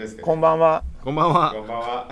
[0.00, 0.82] 当ですこんばんは。
[1.02, 2.08] こんばんはこんばんは。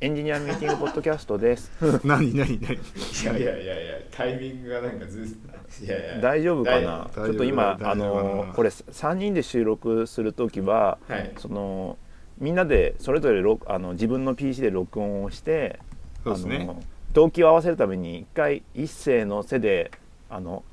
[0.00, 1.70] エンジニアミーティングポッドキャストです。
[2.02, 2.74] 何何何？
[2.74, 2.78] い
[3.22, 5.36] やいやいやいや、タイミングがなんかず
[5.82, 6.20] いやいや。
[6.22, 7.10] 大丈夫かな？
[7.14, 11.32] ちょっと今あのこれ三人で収録するときは、はい。
[11.36, 11.98] その
[12.38, 15.80] みんなでそれぞれ録あの自分の PC で録音をして、
[16.24, 16.82] そうですねあの
[17.12, 19.90] 動機を合わせるために一回一斉の背で
[20.30, 20.64] あの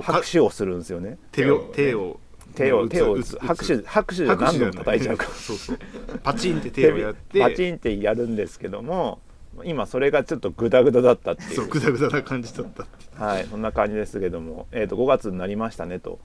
[0.00, 1.18] 拍手をするんですよね。
[1.32, 2.18] 手を手を
[2.58, 5.30] 手を打つ手を打つ拍手拍手で何度も叩いちゃうから。
[5.30, 5.78] そうそう。
[6.22, 7.40] パチンって手をやって。
[7.40, 9.20] パチンってやるんですけども
[9.64, 16.18] 今それがちょっとグダグダだったっていそううグダグダな感じだったってはいそんな感じですけども、えー、と5月になりましたねと。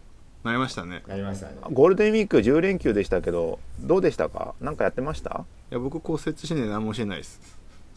[0.43, 1.03] なりましたね。
[1.07, 1.53] なりましたね。
[1.71, 4.53] ゴールデンウィーク10連休でしたけどどうでしたか？
[4.59, 5.45] 何かやってました？
[5.71, 7.39] いや僕骨折してね何もしてないです。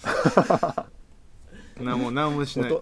[1.80, 2.78] 何も何もしない。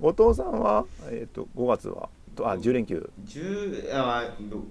[0.00, 2.08] 後藤さんは、えー、と5月は？
[2.36, 3.10] とあ10連休。
[3.24, 4.68] 十あどうん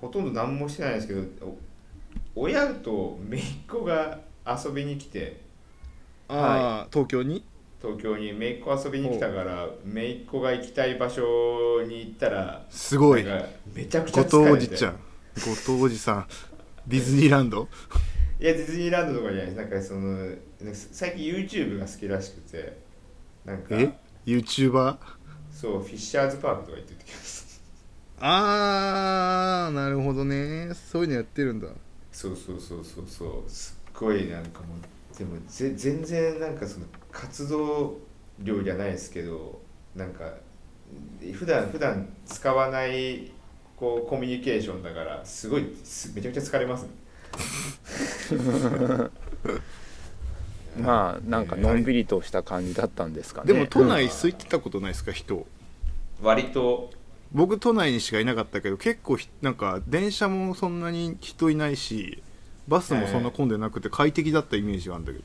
[0.00, 1.22] ほとんど何もしてないですけど、
[2.34, 5.40] お親と姪っ子が遊びに来て、
[6.28, 7.44] ああ東京に？
[7.80, 13.24] 東京に姪っ子遊びに来たから、姪っ子が行きたい場所に行ったら、すごい。
[13.74, 14.92] めちゃくちゃ後藤おじちゃん。
[14.92, 16.26] 後藤おじさん。
[16.86, 17.68] ディズニーランド？
[18.40, 19.56] いやディズニーランドとかじゃないです。
[19.56, 20.34] なんかその
[20.92, 22.78] 最近 YouTube が好きらしくて
[23.44, 23.92] なんかえ
[24.26, 24.96] ？YouTuber?
[25.52, 26.88] そうフィッシャーズパークとか行っ
[28.20, 30.72] ああなるほどね。
[30.74, 31.68] そういうのやってるんだ。
[32.12, 33.50] そうそうそうそうそう。
[33.50, 37.98] すっごいなんかもうでもぜ全然なんかその活動
[38.38, 39.60] 量じゃないですけど
[39.94, 40.34] なんか
[41.32, 43.32] 普段普段使わない
[43.76, 46.88] こうコミュニケーションだからすごいすめちゃくちゃ疲れますね。
[50.78, 53.52] まあなんかのんびりとした感じだったんですかね。
[53.52, 55.46] でも都内空いてたことないですか人。
[56.22, 56.92] 割と
[57.32, 62.22] 僕都内にしかいなかったけど結構ひなんか電車もそんなに人いないし
[62.66, 65.24] バスもそんな混んでなくて快適だったイメージがあるんだけど。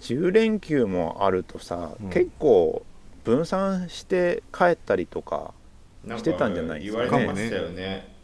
[0.00, 2.10] 10連休もあるとさ、うん。
[2.10, 2.84] 結構
[3.24, 5.52] 分散して帰ったりとか
[6.16, 7.08] してたんじゃないですかね。
[7.08, 8.14] 言われてましたよね。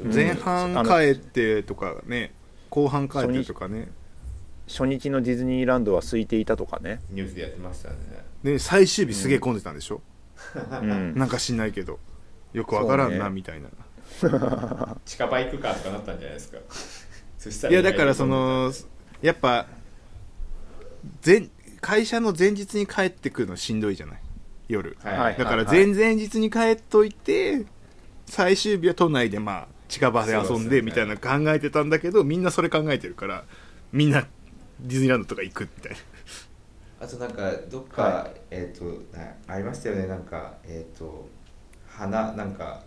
[0.00, 0.14] うん。
[0.14, 2.32] 前半帰ってとかね
[2.70, 3.88] 後半帰ってとかね。
[4.66, 7.96] 初日のディズニーランドは空いていたとかね、ニュースでやってましたね。
[8.42, 10.00] で最終日すげえ混んでたんでしょ、
[10.82, 11.98] うん、 なんか知んないけど
[12.54, 13.68] よくわからんなみたいな、
[15.04, 16.58] 近場行くかとかなったんじゃないですか。
[17.38, 18.72] そしたいやだからその
[19.20, 19.66] やっぱ
[21.26, 21.48] 前
[21.82, 24.20] 会社の前日に帰ってくるのしんどいじゃない？
[24.68, 24.96] 夜。
[25.02, 25.36] はい、はい。
[25.36, 27.66] だから前々日に帰っといて
[28.26, 33.44] 最終日は都内でまあ近場で遊んでみたいな考えてたんだけどみんなそれ考えてるから
[33.92, 34.26] みんな
[34.80, 35.98] ディズニーランドとか行くみたいな。
[37.00, 38.84] あとなんかどっか、はえっ、と
[39.16, 40.06] なありましたよね。
[40.06, 41.28] なんかえっ、と
[41.96, 42.82] 花なんか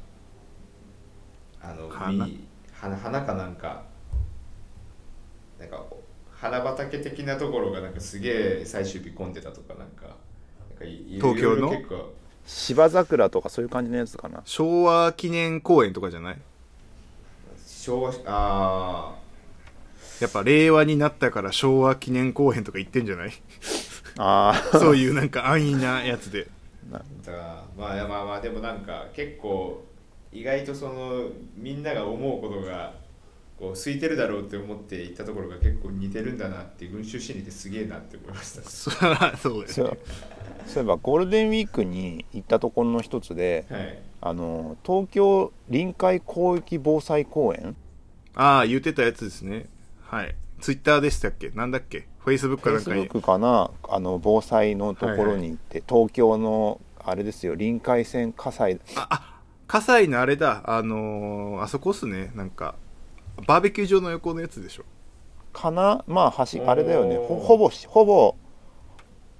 [1.61, 2.25] あの花？
[2.25, 3.83] み花花かなんか。
[5.59, 5.83] なんか
[6.31, 10.15] 花畑的なところがなんかすげえ最終日混んでたとかなんか
[10.69, 11.73] なんかいい東京の？
[12.45, 14.43] 芝桜とかそういう感じのやつかな。
[14.45, 16.37] 昭和記念公園とかじゃない？
[17.65, 19.15] 昭和あ
[20.21, 23.31] やっぱ令和になったから昭和記念公園とか行ってんじゃない？
[24.19, 26.47] あそういうなんか安易なやつで。
[26.93, 29.83] あだからまあまあまあでもなんか結構
[30.31, 32.93] 意外とそのみんなが思うことが
[33.59, 38.61] こう空いてるだろうって思って行ったところが結構似てるんだなって群衆心理ってすげえなって思いました。
[38.69, 39.37] そうだ。
[39.37, 39.67] そうよね。
[39.67, 39.95] そうい
[40.79, 43.99] えばゴールデンウィークに行ったところの一つではい。
[44.19, 47.75] あの東京臨海広域防災公園？
[48.35, 49.67] ああ言ってたやつですね。
[50.01, 50.35] はい。
[50.59, 51.49] ツイッターでしたっけ？
[51.49, 52.07] なんだっけ？
[52.19, 53.07] フェイスブックかなんかに。
[53.07, 53.71] Facebook かな？
[53.87, 58.81] あの防災のところに行って、東京のあれですよ臨海線火災。
[59.65, 60.61] 葛西のあれだ。
[60.65, 62.31] あのーあそこっすね。
[62.35, 62.75] なんか
[63.47, 64.83] バーベキュー場の横のやつでしょ。
[65.53, 66.03] かな？
[66.05, 67.15] まあ橋あれだよね。
[67.15, 68.35] ほほぼほぼ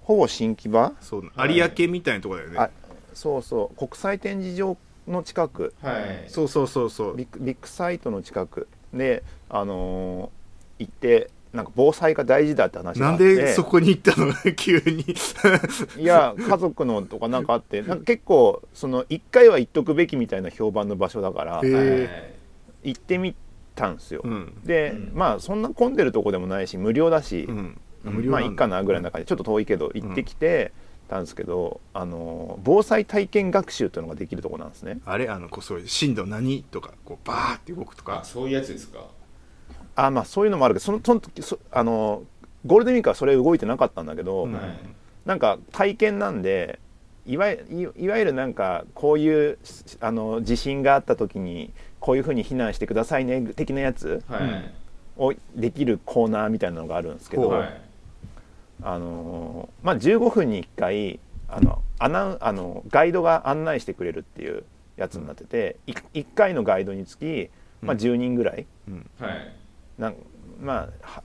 [0.01, 0.93] ほぼ新木場？
[1.01, 2.69] そうはい有明みたいなとこだよね、あ
[3.13, 3.77] そうそう。
[3.77, 5.73] 国際展示場の近く。
[5.81, 6.29] はい。
[6.29, 7.15] そうそうそうそう。
[7.17, 8.69] ビッグビッグサイトの近く。
[8.93, 13.35] であのー行ってなんか防災が大事だって話がなんあって。
[13.35, 14.33] でそこに行ったの？
[14.55, 15.03] 急に。
[16.01, 17.81] いや家族のとかなんかあって。
[17.81, 21.81] なんか結構その1回は行っとくべきみたいな評判の場所だからへえは
[22.85, 22.89] い。
[22.91, 23.35] 行ってみ
[23.75, 24.53] たんですよ、うん。
[24.63, 25.11] で、うん。
[25.13, 27.81] まあそんな混んでるとこでもないし無料だし、うん。
[28.29, 30.71] まあいいかなぐらいの中でちょっと遠いけど行ってきて
[31.09, 34.99] たんですけど、あの防災体験学習というのができるとこなんですね。
[35.05, 35.27] あれ？
[35.27, 38.19] あのこうそういう震度何とかこうバーって動くとか。
[38.21, 39.05] あそういうやつですか？
[39.97, 42.23] あまあそういうのもあるけどそのその時そあの
[42.65, 44.47] ゴールデンウィークはそれ動いてなかったんだけど、
[45.25, 46.79] なんか体験なんで
[47.25, 49.57] いわゆいいわゆるなんかこういう
[49.99, 54.23] あの地震があった時にこういうふうに避難してくださいね的なやつ
[55.17, 57.81] をできるコーナーみたいなのがあるんですけど、はい。
[58.83, 64.63] あのまあ、15分に1回あのアナあのガイドが案内してくれるっていう
[64.97, 67.49] やつになってて、い1回のガイドにつき、
[67.81, 68.67] まあ、10人ぐらい、
[69.19, 69.53] はい
[69.97, 70.15] なん
[70.61, 71.21] まあ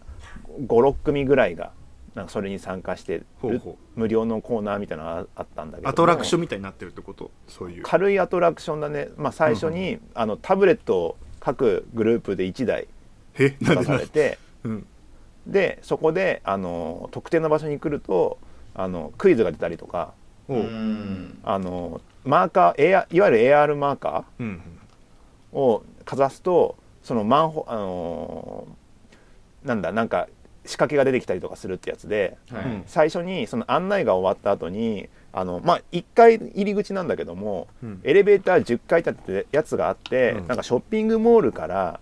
[0.68, 1.72] 56組ぐらいが
[2.14, 7.30] なんかそれに参加してるほうほ無料のコーナーみたいなのがあったんだけどアトラクションみたいになってるってこと？
[7.48, 7.82] そういう。
[7.82, 12.86] 軽いアトラクションだね、まあ、最初に、あのタブレットを各グループで1台
[13.38, 14.86] 出されてうん。
[15.46, 18.38] でそこであの特定の場所に来ると
[18.74, 20.12] あのクイズが出たりとか
[20.48, 28.66] あのマーカー AR いわゆる AR マーカうんーをかざすとそのマンホあの
[29.64, 30.28] なんだなんか
[30.64, 32.64] 仕掛けが出てきたりとかするってやつではい。
[32.64, 32.82] うん。
[32.86, 38.00] 最初にその案内が終わった後にあのまあ1階入り口なんだけども、うん。
[38.04, 40.46] エレベーター10階立ててやつがあって、うん。
[40.46, 42.00] なんかショッピングモールから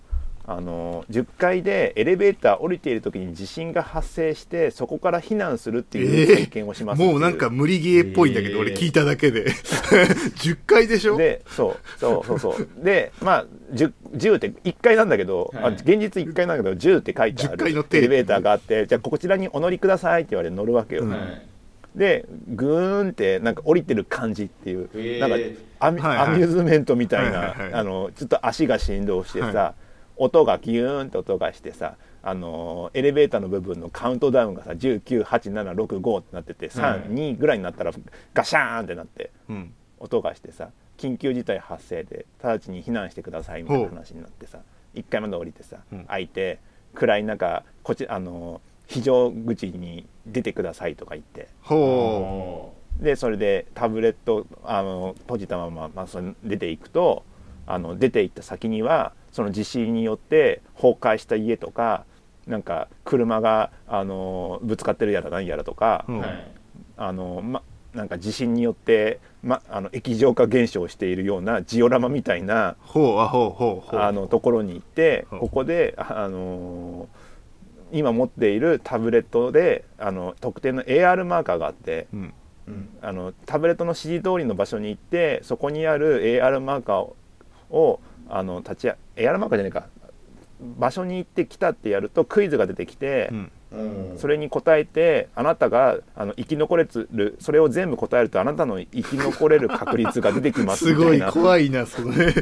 [0.52, 7.12] あの10階でエレベーター降りている時に地震が発生してそこから避難するっていうえー体験をしますっていう。
[7.12, 9.46] もうなんか無理ゲーっぽいんだけど、えー俺聞いただけで。
[10.40, 11.16] 10回でしょ？
[11.16, 12.68] でそうそうそうそう。
[12.84, 17.84] でまあ 10, 10って1階なんだけど、はいあ現実1階なんだけど10って書いてあ10階る。
[17.92, 21.42] エレベーターがあってじゃあこちらにお乗りくださいって言われて乗るわけよ、うんはい。
[21.94, 25.20] でグーンってなんか降りてる感じっていう、へー。
[25.20, 25.36] なんか
[25.80, 26.26] アミ,、はいはい。
[26.28, 27.74] アミューズメントみたいな、はいはいはい。
[27.74, 29.74] あのちょっと足が振動してさ、は
[30.20, 37.92] 音がギューンって音がしてさあのエレベーターの部分のカウントダウンがさ198765ってなっててはい32ぐらいになったら
[38.34, 39.72] ガシャーンってなってうん。
[39.98, 40.68] 音がしてさ
[40.98, 44.58] 緊急事態発生で直ちに避難してくださいみたいな話になってさ
[44.94, 46.04] 1階まで降りてさ、うん。
[46.04, 46.58] 開いて
[46.94, 51.48] 暗い中こちあの非常口に出てくださいとか言って。
[53.00, 57.24] でそれでタブレットあの閉じたまま、まあ、それ出ていくと
[57.66, 62.04] あの出ていった先にはその地震によって崩壊した家とか
[62.46, 66.20] なんか車があのぶつかってるやら何やらとか、う、うん。
[66.20, 66.46] ーはい。
[66.96, 67.62] あのま、
[67.94, 74.00] なんか地震によって、ま、あの液状化現象しているようなジオラマみたいなほうあほうほうほう。
[74.00, 77.08] あのところに行ってここでああの
[77.92, 82.34] 今持っているタブレットであの特定の AR マーカーがあってうん。
[82.66, 82.88] うん。
[83.00, 87.16] あのタブレットの指示通りの場所に行ってそこにある AR マーカーを
[87.70, 89.88] をあの立ちや AR マーカーじゃないか。
[90.78, 93.52] 場所に行ってきたってやるとクイズが出てきて、うん。
[93.72, 94.18] うん。
[94.18, 102.34] それに答えてあなたがあの生き残れるそれを全部答えるとあなたの生き残れる確率が出てきますすごいみたいな怖いなそれ。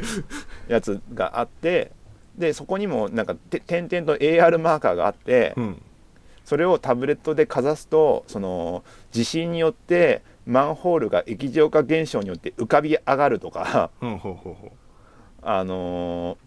[0.67, 1.91] やつがあって
[2.37, 5.81] でそこにもなんかて点々と AR マーカーがあって、うん。
[6.43, 13.91] それをタブレットでかざすとその地震によってマンホールが液状化現象によって浮かび上がるとか。
[14.01, 14.73] うんほうほうほ
[15.41, 16.37] あのー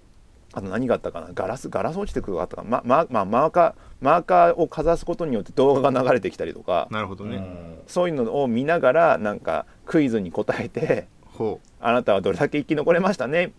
[0.54, 1.30] あと何があったかな？
[1.32, 6.88] ガラスガラス落ちてくるのがあったかな、まままあ、マーカーマーカーをかざすことによって動画が流れてきたりとか。
[6.90, 7.78] うなるほどね、うん。
[7.86, 13.52] そういうのを見ながらなんかクイズに答えてほあなたはどれだけ生き残れましたね？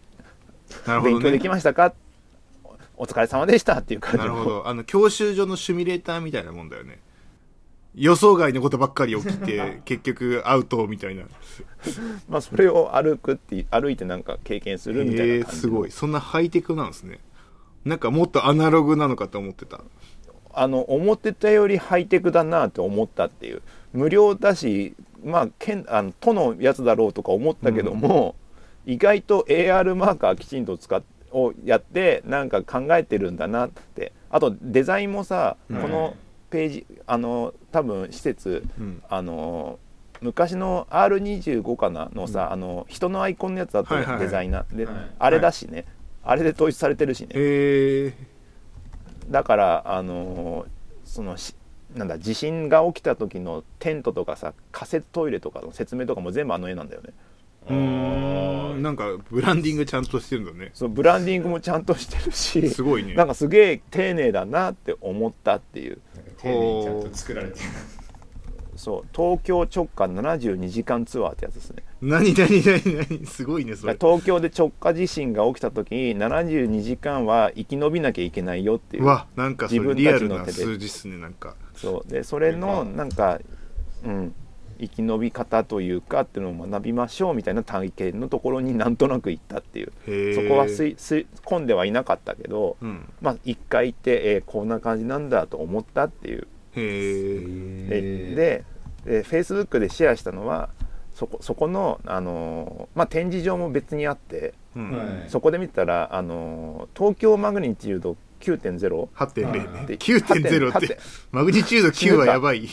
[0.86, 1.96] うなるほど勉強でねきましたか？
[2.96, 4.68] お疲れ様でしたっていう感じなるほのど。
[4.68, 7.00] あの教習所のシミュレーターみたいなもんだよね
[7.96, 11.24] 予想外のことばっかり起きて 結局アウトみたいな。
[12.28, 15.92] まあそれを歩くって歩いてなんか経験するみたいな感じすごい。
[15.92, 17.20] そんなハイテクなんですね。
[17.86, 19.82] なんかもっとアナログなのかと思ってた。
[20.56, 23.62] あの思ってたよりハイテクだなと思ったっていう。
[23.92, 28.36] 無料だしまあ県あの都のやつだろうとか思ったけども、
[28.86, 34.14] 意外と AR マーカーきちんと使っをやってなんか考えてるんだなって。
[34.30, 35.82] あとデザインもさ、うん。
[35.82, 36.16] この
[36.54, 39.04] ページあの多分施設うん。
[39.10, 39.80] あの
[40.22, 44.26] 昔の R25 かなのさ、あの人のアイコンのやつだったね、はいはいはい。
[44.26, 44.76] デザイナー。
[44.76, 44.96] で、はい。
[45.20, 45.86] あれだしね、
[46.24, 48.14] あれで統一されてるしね、へえ
[49.30, 50.66] だからあの
[51.04, 51.56] そのし
[51.96, 57.10] なんだ地震が起きた時のテントとかさ仮設トイレとかの説明とかも全部あの絵なんだよね
[57.70, 58.82] うーん。
[58.84, 60.72] なんかブランディングちゃんとしてるんだね。
[60.74, 63.14] そうブランディングもちゃんとしてるしすごいね。
[63.14, 66.00] なんかすげえ丁寧だなって思ったっていう。
[66.38, 67.66] 丁寧にちゃんと作られてる
[68.76, 71.84] そう東京直下72時間ツアーってやつですね。
[72.02, 73.26] 何何何何？
[73.26, 73.94] すごいねそれ。
[73.94, 79.04] 東京で直下地震が起きた時72時間は生き延びなきゃいけないよっていう。
[79.04, 81.56] うわなんかそ自分れリアルたちの手でな数字っすねなんか。
[81.76, 82.12] そう。
[82.12, 83.40] でそれのなんか、
[84.04, 84.36] うん、
[84.88, 90.36] 生き延び方というかっていうのを学びましょうみたいな体験のところになんとなく行ったっていう。
[90.36, 93.12] そこは吸い吸い込んではいなかったけど、うん。
[93.22, 96.48] まあ一回行って、えーこんな感じなんだと思ったっていう。
[96.76, 98.36] へえで
[99.06, 100.70] でで Facebook でシェアしたのは
[101.14, 104.92] そこそこの、あのーまあ、展示場も別にあって、うん。
[104.92, 105.30] はい。
[105.30, 109.86] そこで見てたら、あのー東京マグニチュード9.0 8.0ね。
[109.88, 110.98] で9.0って8.0
[111.32, 112.68] マグニチュード9はやばい。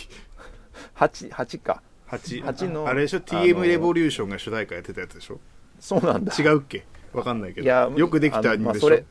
[0.96, 5.38] 8 8か8 8のあれでしょ？TM レボリューションが主題歌やってたやつでしょ？
[5.78, 6.32] そうなんだ。
[6.36, 6.84] 違うっけ？
[7.12, 9.04] わかんないけいやどよくできたアニメでしょ、まあそれ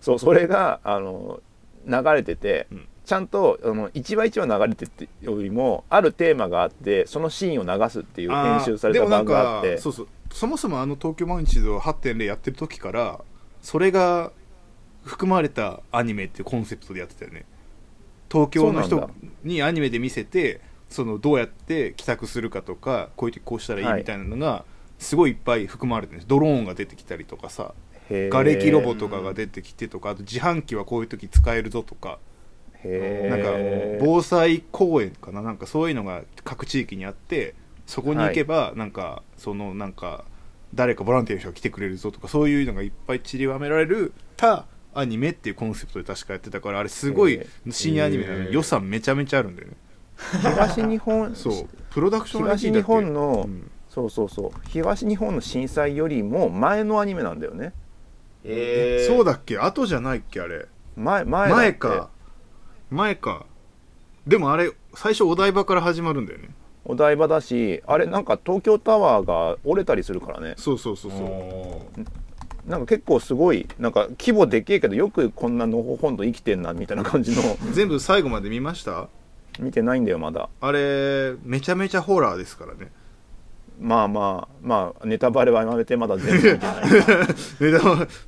[0.00, 1.40] そうそれがあの
[1.86, 2.86] 流れてて、うん。
[3.04, 10.08] ちゃんとあの一話一話流れてってよりもあるテーマがあってそのシーンを流すっていう編集された番があってでもなんかそうそう。
[10.32, 13.20] そもそもあの東京毎日の8.0やってる時から
[13.62, 14.30] それが
[15.02, 17.46] 含まれたアニメっていうコンセプトでやってたよね。
[18.30, 19.10] 東京の人
[19.42, 20.60] にアニメで見せて
[20.90, 23.98] そのどうやって帰宅するかとかこういう時こうしたらいいはい。
[24.00, 24.66] みたいなのが
[24.98, 26.28] すごいいっぱい含まれてるんです。
[26.28, 27.72] ドローンが出てきたりとかさ
[28.10, 28.28] へー。
[28.28, 32.18] 瓦礫ロボとかが出てきてとかあと自販機はこういう時使えるぞとか。
[32.82, 33.50] なんか
[34.00, 35.42] 防災公園かな？
[35.42, 37.54] なんかそういうのが各地域にあって
[37.84, 40.24] そこに行けばなんかそのなんか
[40.72, 49.74] 誰かボランティアの人が来てくれるぞとかそういうのがいっぱい散りばめられるたアニメっていうコンセプトで確かやってたからあれすごいへ深夜アニメなのに予算めちゃめちゃあるんだよね
[50.42, 53.70] 東日本そうプロダクション東日本の、うん。
[53.88, 57.72] そうそうそう東日本の震災よりも前のアニメなんだよね。
[58.44, 59.58] えー、そうだっけ？
[59.58, 60.66] 後じゃないっけあれ？
[60.96, 62.10] 前前だって前か。
[62.90, 63.46] 前か。
[64.26, 66.50] でもあれ最初お台場から始まるんだよね。
[66.84, 70.54] お台場だしあれなんか東京タワーが折れたりするからね。
[70.56, 72.70] そうそうそうそう。
[72.70, 77.42] なんか結構すごいなんか規模でけえけどよくこんなのほほんと生きてんなみたいな感じの。
[77.72, 79.08] 全部最後まで見ました？
[79.60, 80.48] 見てないんだよまだ。
[80.60, 82.90] あれめちゃめちゃホラーですからね。
[83.80, 86.84] まあまあまあネタバレはやめてまだ全部見てない。
[87.60, 87.80] めだ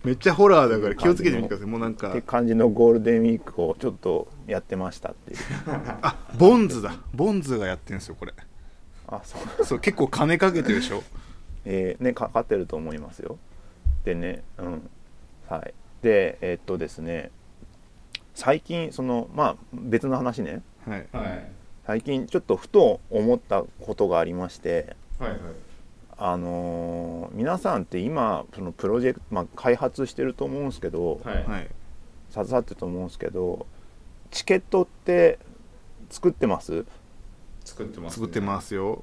[0.02, 1.66] めっちゃホラーだから気をつけてみてください。
[1.66, 2.10] もうなんか。
[2.10, 5.38] って感じのゴールデンウィークをちょっとやってましたっていう。
[6.02, 6.94] あボンズだ。
[7.14, 8.32] ボンズがやってるんですよこれ。
[9.08, 9.64] あそう。
[9.64, 11.02] そう結構金かけてるでしょ。
[11.66, 13.36] えーねかかってると思いますよ。
[14.04, 14.90] でねうん。
[15.48, 15.74] はい。
[16.02, 17.30] でえーっとですね。
[18.34, 21.06] 最近そのまあ別の話ねはい。
[21.12, 21.52] はい。
[21.86, 25.40] 最近ちょっとふと思ったことがありましてはいはい。
[26.16, 31.44] あのー皆さんって今そのプロジェクト、まあ、開発してると思うんですけど、はい。
[31.44, 31.68] はい。
[32.30, 33.66] 携わってると思うんですけど
[34.30, 35.38] チケットって
[36.08, 36.84] 作ってます？
[37.64, 39.02] 作ってます、作ってますよ。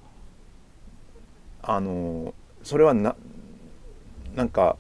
[1.62, 2.34] あのー
[2.64, 3.16] それはな
[4.36, 4.78] なんか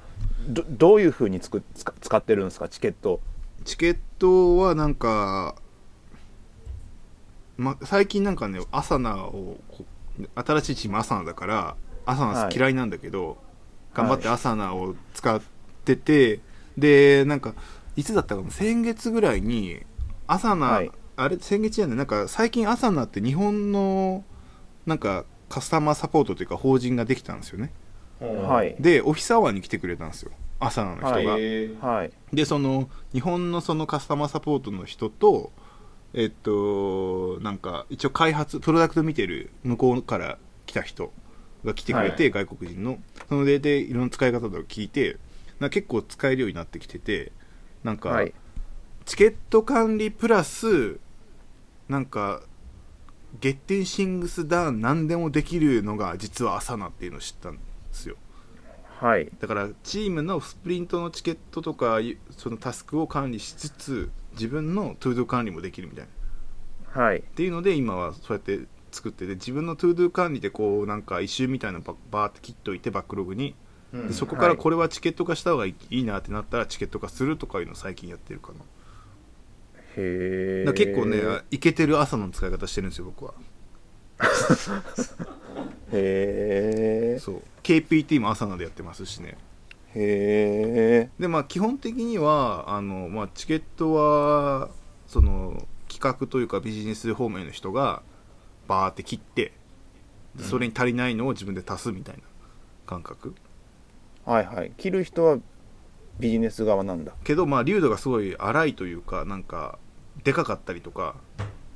[0.47, 2.69] どどういうふうにつく使使ってるんですか？
[2.69, 3.19] チケット。
[3.65, 5.55] チケットはなんか、
[7.59, 9.85] ま、最近なんかねアサナをこ
[10.35, 11.75] 新しいチームアサナだから
[12.05, 12.55] アサナはい。
[12.55, 13.37] 嫌いなんだけど、
[13.93, 15.41] 頑張ってアサナを使っ
[15.85, 16.39] てて、
[16.77, 17.53] でなんか
[17.95, 19.81] いつだったかな先月ぐらいに
[20.25, 20.91] アサナ、はい。
[21.17, 21.37] あれ？
[21.37, 21.97] 先月じゃない？
[21.97, 24.23] なんか最近アサナって日本の
[24.85, 27.71] なんかカスタマーサポートというか法人ができたんですよね。
[28.19, 28.75] はい。
[28.79, 30.31] でオフィスアワーに来てくれたんですよ。
[30.59, 32.11] アサナの人が、はい。
[32.33, 35.51] でその日本のそのカスタマーサポートの人と
[36.13, 41.11] えっとなんか一応開発プロダクト見てる向こうから来た人
[41.63, 42.99] が来てくれて、外国人の。
[43.27, 45.17] そのででいろんな使い方とか聞いて
[45.59, 47.31] な結構使えるようになってきてて
[47.83, 48.33] なんか、はい。
[49.05, 50.99] チケット管理プラス
[51.87, 52.43] なんか
[53.41, 57.61] Getting Things Done 何でもできるのが実は Asana っていうのを知ったんで
[57.91, 58.15] すよ。
[58.99, 59.29] はい。
[59.39, 61.99] だからチームのスプリントのチケットとか
[62.31, 66.09] そのタスクを管理しつつ自分の ToDo 管理もできるみたいな。
[66.09, 67.23] っはい。
[67.35, 73.55] ていうので今はそうやって作ってて自分の ToDo 管理でこうなんか一週みたいなのババーって切っといてバックログに。
[73.93, 74.07] うん。
[74.07, 74.57] でそこからはい。
[74.57, 78.59] これはチケット化した方がいいなってなったらチケット化するとかいうのを最近やってるかな。
[79.97, 81.21] へえ結構ね
[81.51, 83.33] イケてる朝の使い方してるんですよ僕は。
[85.91, 87.41] へえそう。
[87.63, 89.37] KPT も朝のでやってますしね
[90.01, 94.69] へえでまあ基本的にはあの、まあ、チケットは
[95.07, 98.01] その企画というかビジネス方面の人が
[98.67, 99.51] バーって切って
[100.35, 102.21] でそれに足りないのを自分で足すみたいな
[102.85, 103.35] 感覚、
[104.25, 104.71] はいはい。
[104.77, 105.37] 切る人は
[106.19, 107.13] ビジネス側なんだ。
[107.23, 109.79] けどまあ流度がすごい荒いというかなんか
[110.23, 111.15] でかかったりとか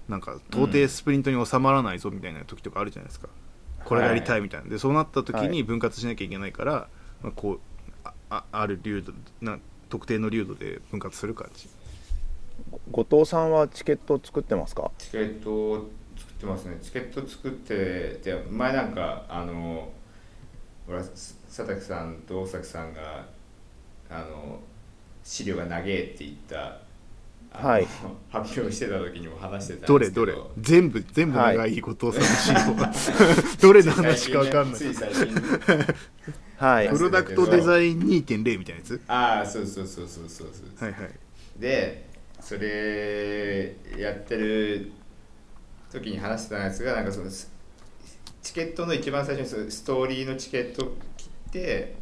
[0.08, 3.30] なんか到底スプリントに収まらないぞみたいな時とかあるじゃないですか、
[3.86, 4.70] これがやりたいみたいな。
[4.70, 5.50] でそうなった時はい。
[5.50, 6.88] に分割しなきゃいけないから、
[7.22, 7.60] まあ、こう
[8.38, 9.60] ああある流度な
[9.90, 11.70] 特定の流度で分割する感じ。
[12.92, 14.92] 後藤さんはチケット作ってますか？
[14.98, 16.78] チケットを作ってますね。
[16.82, 19.92] チケット作ってで前なんかあの
[20.88, 21.36] ほら佐
[21.68, 23.26] 竹さんと大崎さんが
[24.10, 24.60] あの
[25.24, 26.80] 資料が長えって言った
[27.52, 27.88] はい。
[28.32, 30.26] 発表してた時にも話してたんどれですけど。
[30.26, 31.80] どれ全部全部はい長い。
[31.82, 32.92] 後藤さんの資料が。
[33.62, 34.80] どれの話か分かんない。
[34.80, 35.42] つい最近ね
[36.58, 36.90] はい。
[36.90, 39.02] プロダクトデザイン2.0みたいなやつ？
[39.08, 41.12] ああそうそうそうそうそうそう、はいはい。
[41.60, 44.92] でそれやってる
[45.92, 47.52] 時に話してたやつがなんかそのス
[48.42, 51.96] チケットの一番最初にそのストーリーのチケットを切って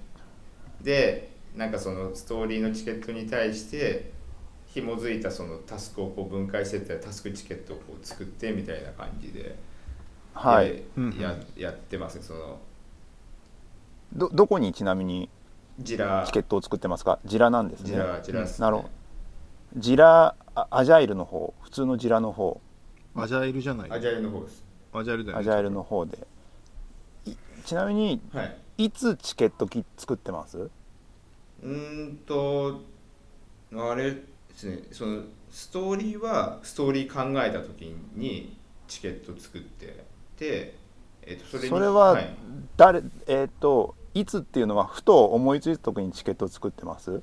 [0.81, 4.11] でなんかそのストーリーのチケットに対して
[4.67, 9.55] 紐づいたそのタスクをこう分解してったタスクチケットをこう作ってみたいな感じで、
[10.33, 10.81] はい。
[11.19, 12.15] ややってます。
[12.15, 12.59] ねその
[14.13, 15.29] どどこにちなみに
[15.79, 16.23] ジラ。
[16.25, 17.19] チケットを作ってますか？
[17.25, 17.91] ジラなんですね。
[17.91, 18.51] ジラジラね。
[18.59, 18.89] なるほど。
[19.77, 21.53] ジラあアジャイルの方。
[21.61, 22.59] 普通のジラの方。
[23.15, 23.91] アジャイルじゃない？
[23.91, 24.63] アジャイルの方です。
[24.93, 25.41] アジャイルだよね。
[25.41, 26.27] アジャイルの方で。
[27.25, 28.57] いちなみにはい。
[28.77, 30.57] いつチケットき作ってます？
[30.57, 32.81] うーんと
[33.73, 34.23] あれで
[34.55, 34.79] すね。
[34.91, 40.03] そのストーリーはストーリー考えた時にチケット作って
[40.37, 40.75] で、
[41.21, 42.35] えっとそれにそれははい。
[42.75, 47.21] 誰えっ、といつっていうのはふと思いついた時にチケットを作ってます？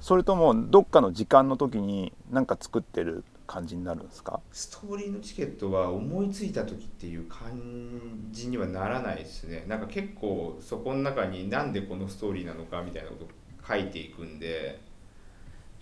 [0.00, 4.40] それともどっかの時間の時に何か作ってる感じになるんですか？
[4.52, 9.64] ストーリーのチケットは思いついた時っていう感じにはならないですね。
[9.66, 13.28] なんか結構そこの中になんでこのストーリーなのかみたいなことを
[13.66, 14.80] 書いていくんで、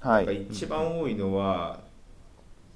[0.00, 1.80] なんかはい一番多いのは、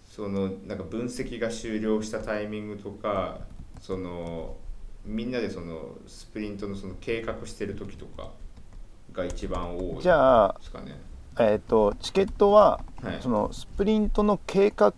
[0.05, 3.41] そのなんか分析が終了したタイミングとか
[3.81, 4.57] その
[5.05, 8.31] みんなでそのスプリントのその計画してる時とか
[9.13, 11.01] が一番多いじゃあですかね。
[11.39, 13.19] えっ、とチケットははい。
[13.23, 14.93] そのスプリントの計画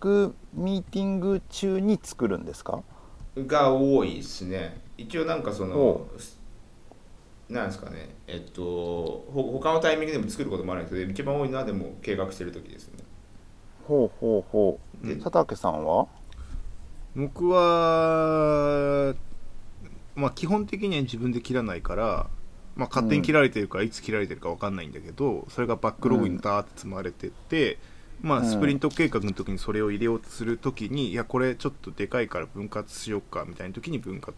[0.53, 2.83] ミーティング中に作るんですか？
[3.37, 4.81] が多いですね。
[4.97, 6.07] 一応なんかそのお
[7.49, 8.09] なんですかね。
[8.27, 13.03] えっとほ他のタイミングでも作ることもあるんですけど一番多いのはでも計画してる時ですね。
[13.87, 15.07] ほうほうほう。
[15.07, 16.07] で佐竹さんは？
[17.15, 19.13] 僕は
[20.15, 22.29] まあ基本的には自分で切らないから、
[22.75, 27.77] まあ、勝手に切られてるからいつ切られてるか分かんないんだけど、それがバックログにダーって積まれてって、
[28.21, 34.35] まあ、うんスプリント計画の時にそれを入れようとする時に、いやこれちょっとでかいから分割しようかみたいな時に分割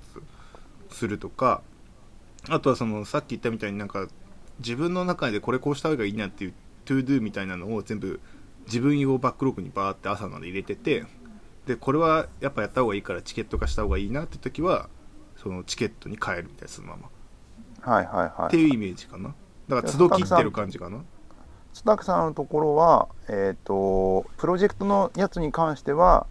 [0.89, 1.61] するとか
[2.49, 4.07] あとはそのさっき言ったみたいになんか
[4.59, 6.53] 自分の中でこれこうした方がいいなっていう
[6.85, 8.19] ToDo みたいなのを全部
[8.65, 11.05] 自分用バックログにバーって朝まで入れてて
[11.65, 14.89] でこれはやっぱやった方がいいからチケット化した方がいいなって時は
[15.45, 16.97] そのチケットに変えるみたいなそのま
[17.83, 18.47] ま、はいはいはい。
[18.47, 19.35] っていうイメージかな。
[19.69, 21.03] だから都度切ってる感じかな。
[21.71, 26.25] 佐竹さんのところは、えー、とプロジェクトのやつに関しては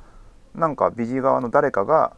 [0.53, 2.17] なんかビジ側の誰かが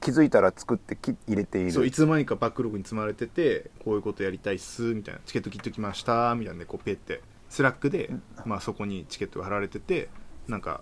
[0.00, 1.70] 気づいたら作ってき入れている。
[1.70, 5.20] そういつの間にかバックログに積まれててこういうことやりたいっすみたいな。
[5.24, 8.10] チケット切っときましたみたいなでこうペって Slack で、
[8.44, 10.08] まあ、そこにチケットが貼られてて
[10.48, 10.80] なんか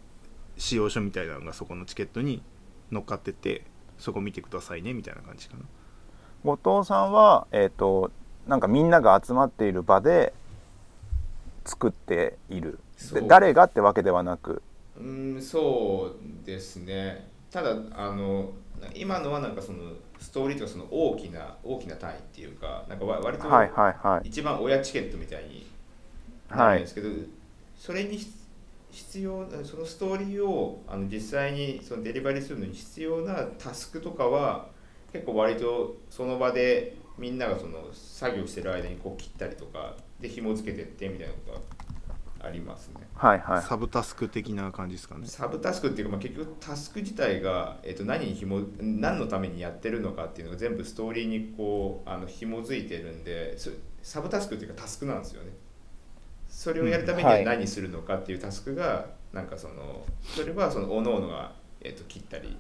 [0.57, 2.43] 仕様書みたいなのがそこのチケットに
[2.91, 3.65] 乗っかってて
[3.99, 5.65] そこ見てくださいねみたいな感じかな。
[6.45, 8.11] 後藤さんは、えー、と
[8.47, 10.33] なんかみんなが集まっている場で
[11.65, 12.79] 作っている。
[13.13, 14.63] で誰がってわけではなく。
[14.97, 17.29] うーんそうですね。
[17.51, 18.51] ただあの
[18.95, 19.79] 今のはなんかその
[20.21, 24.29] ストーリーとかその大きな大きな単位っていうかなんかわ割とはいはいはい。
[24.29, 25.67] 一番親チケットみたいに
[26.51, 27.09] なはいるんですけど、
[27.77, 28.38] それに必
[28.91, 34.69] 必要なそのストーリーをあの実際にそのデリバリーするのに必要なタスクとかは
[35.13, 41.61] 結構割とその場でみんながその作業してる間にこう切ったりとかで紐付けてってみたいなことが
[42.41, 42.95] ありますね。
[43.15, 53.71] はいはいサブタスク的な感じですかねサブタスクっていうか、まあ、結局タスク自体が、えっと何に紐何のためにやってるのかっていうのが全部ストーリーにこうあの紐づいてるんでそ
[54.03, 55.51] サブタスクっていうかタスクなんですよね。
[56.59, 57.45] それをやるためにははい。
[57.45, 62.57] 何するのかっていうタスクが、なんかそのそれはその各々が、えっと切ったり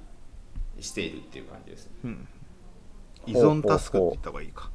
[0.79, 1.87] しているっていう感じです。
[1.87, 1.93] ね。
[2.05, 2.29] うん。
[3.27, 4.71] 依存タスクって言った方がいいか。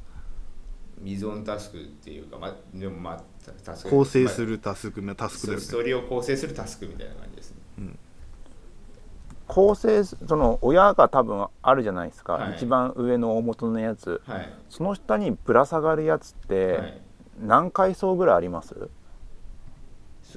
[1.02, 5.64] 依存タスクっていうか、まあ、でもまあタタスク構成すまるタスクタあスクだよね。
[5.64, 7.56] そうストーリーを構成するタスクみたいな感じですね。
[9.46, 12.56] 構成すその親が多分あるじゃないですか、はい。
[12.56, 14.20] 一番上の大元のやつ。
[14.26, 14.52] はい。
[14.68, 17.00] その下にぶら下がるやつってはい。
[17.40, 18.68] 何階層ぐらいあります？
[18.68, 18.90] そう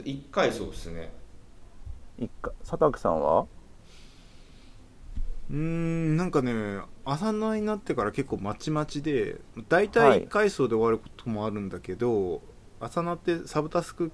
[0.03, 1.11] 一回そうですね。
[2.17, 2.53] 一回。
[2.59, 3.45] 佐竹さんは？
[5.49, 9.37] うーんなんかね朝なになってから結構まちまちで
[9.69, 10.23] 大は体い。
[10.23, 12.41] 1回層で終わることもあるんだけど、
[12.79, 14.09] 朝なってサブタスクっ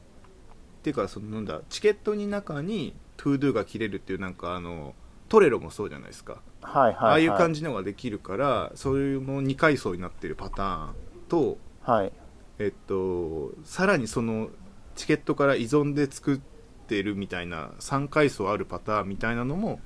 [0.83, 4.93] ていうかそのなんだチケットに中に ToDo が切れるっていうなんかあの
[5.29, 10.93] トレロもそうじゃないですか、はいはい、はい、ああいう感じのができるからそういうの2階層になってるパターン
[11.29, 12.11] とはい。
[12.59, 14.49] えっとさらにその
[14.95, 16.39] チケットから依存で作っ
[16.87, 19.79] てるみたいな3階層あるパターンみたいなのも、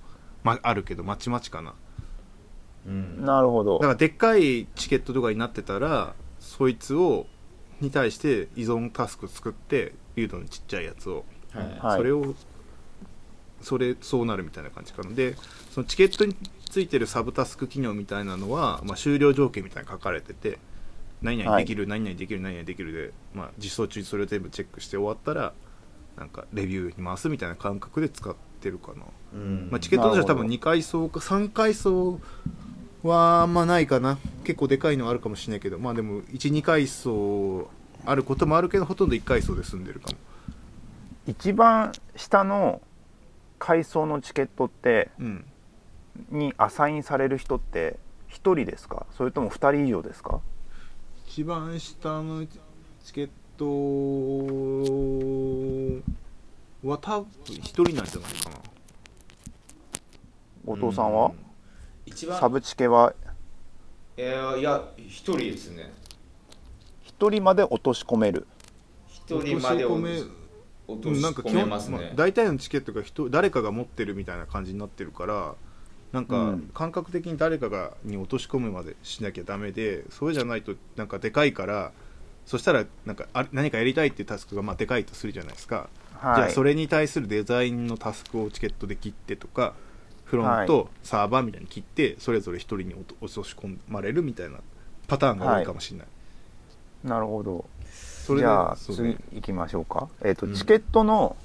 [0.43, 1.73] まあるけどまちまちかな。
[2.85, 3.25] うん。
[3.25, 3.79] なるほど。
[3.79, 7.27] だからでっかいチケットとかになってたらそいつを
[7.79, 11.25] に対して依存タスク作ってビュードのちっちゃいやつを。
[11.51, 11.79] はい。
[11.79, 11.97] はい。
[11.97, 12.35] それを
[13.61, 15.11] それそうなるみたいな感じかな。
[15.11, 15.35] で
[15.71, 16.35] そのチケットに
[16.69, 20.59] ついてるサブタスク機能みたいなのは、まあ、終了条件みたいに書かれてて
[21.21, 25.53] 何々できる、何々できる何々できるで、まあ、実装中にそれを全部チェックして終わったら
[26.15, 29.03] なんかレビューに回すみたいな感覚で使ってるかな、
[29.33, 29.69] うん。
[29.71, 30.71] まあ、チケットとしては多分なるほど。
[30.71, 32.19] 2階層か3階層
[33.03, 34.17] はあんまないかな。
[34.43, 37.69] 結構でかいのあるかもしれないけどまあでも12階層
[38.05, 40.17] あることもあるけどほとんど1階層で済んでるかも。
[41.25, 42.81] 一番下の
[43.59, 45.45] 階層のチケットってうん。
[46.31, 47.99] にアサインされる人って
[48.31, 49.05] 1人ですか？
[49.15, 50.41] それとも2人以上ですか？
[51.37, 53.65] 一番下のチケット
[56.89, 58.57] は多分一人なんじゃないかな。
[60.65, 61.33] 後藤さんは、
[62.07, 62.39] 一番。
[62.39, 63.13] サブチケは？
[64.17, 65.93] えーいや一人ですね。
[67.19, 68.47] 1人まで落とし込める。
[69.07, 70.23] 一人まで落とし込め
[70.87, 75.53] 落とし込め本、ますね、まあ、大体のチケットが人誰かが持ってるみたいな感じになってるから
[76.11, 76.71] なんかうん。
[76.73, 81.91] 感覚的に誰かがに落とし込むまでしなきゃダメでそれじゃないとなんかでかいから
[82.45, 86.35] そしたらなんかあ何かやりたいっていうタスクがまあでかいとするじゃないですか、はい。
[86.35, 89.73] じゃあそれに対するデザインのタスクをチケットで切ってとか
[90.23, 94.59] フロンはト、サーバーみたいに切ってそれぞれ一人に落とし込まれるみたいな
[95.07, 96.07] パターンが多いかもしれない、
[97.03, 97.65] なるほど。
[97.91, 99.17] それでじゃあね。
[99.33, 100.09] 行きましょうか。
[100.23, 100.53] えっ、とうん。
[100.53, 101.37] チケットの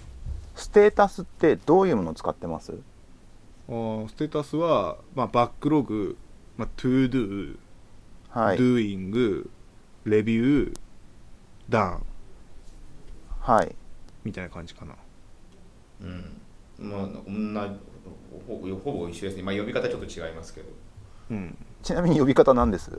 [0.57, 2.72] ステータスってどういうものを使ってます？
[3.66, 6.16] ステータスは、まあ、バックログ、
[6.57, 7.58] まあ、 ToDo、
[8.31, 8.59] はい。
[8.59, 9.48] doing
[10.05, 10.75] レビュー
[11.68, 12.01] done
[13.40, 13.75] はい。
[14.25, 14.94] みたいな感じかな。
[16.01, 16.40] うん。
[16.79, 17.81] まあ同じ
[18.46, 19.42] ほぼほぼ一緒ですね。
[19.42, 20.68] まあ呼び方ちょっと違いますけど。
[21.31, 21.57] うん。
[21.83, 22.90] ちなみに呼び方なんです？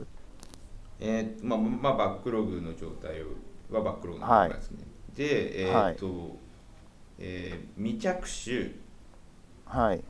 [1.00, 3.22] えーまあ、まあ、バックログの状態
[3.70, 6.36] はバックログの状態ですね、でえーっと、
[7.18, 8.74] えー未着手。
[9.66, 10.04] はい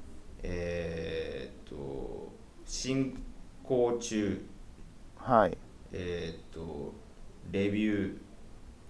[0.47, 2.31] えーっと
[2.67, 3.23] 進
[3.63, 4.47] 行中。
[5.17, 5.57] はい。
[5.93, 6.93] えーっと
[7.51, 8.19] レビュ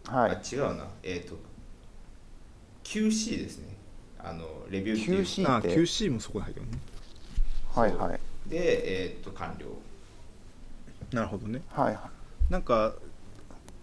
[0.04, 0.30] ー、はい。
[0.32, 0.88] あ違うな。
[1.02, 1.38] えーっと
[2.82, 3.76] QC ですね。
[4.18, 5.22] あのレビューっていう。
[5.22, 5.74] QC あって。
[5.76, 6.72] QC もそこに入ってるね。
[7.74, 8.20] はいはい。
[8.50, 9.66] でえーっと完了。
[11.12, 11.62] なるほどね。
[11.68, 11.98] はい。
[12.50, 12.94] なんか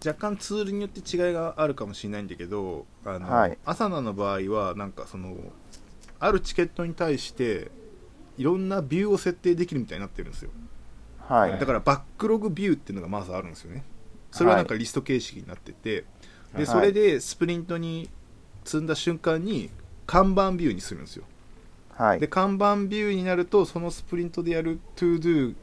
[0.04, 3.58] 若干ツールによって違いがあるかもしれないんだけどあの、はい。
[3.64, 5.36] アサナの場合はなんかその
[6.22, 7.70] あるチケットに対して
[8.38, 10.50] いろんなビューを設定できるみたいになってるんですよ。
[11.18, 11.58] はい。
[11.58, 13.84] だからバックログビューっていうのがまずあるんですよね。
[14.30, 16.04] それはなんかリスト形式になってて、
[16.52, 16.64] はい。
[16.64, 18.08] でそれでスプリントに
[18.64, 19.70] 積んだ瞬間に
[20.06, 21.24] 看板ビューにするんですよ。
[21.90, 22.20] はい。
[22.20, 25.54] で看板ビューになるとそのスプリントでやる to do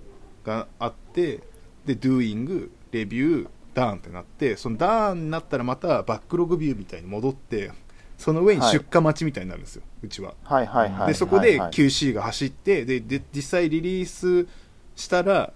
[0.43, 1.39] があって
[1.85, 7.71] で doing レビュー done ってなってその done になったらまたバックログビューみたいに戻って
[8.19, 10.35] その上に出荷待ちみたいになるんですよ、うちは。
[10.43, 14.47] はいはいはいでそこで QC が走ってでで実際リリース
[14.95, 15.53] したら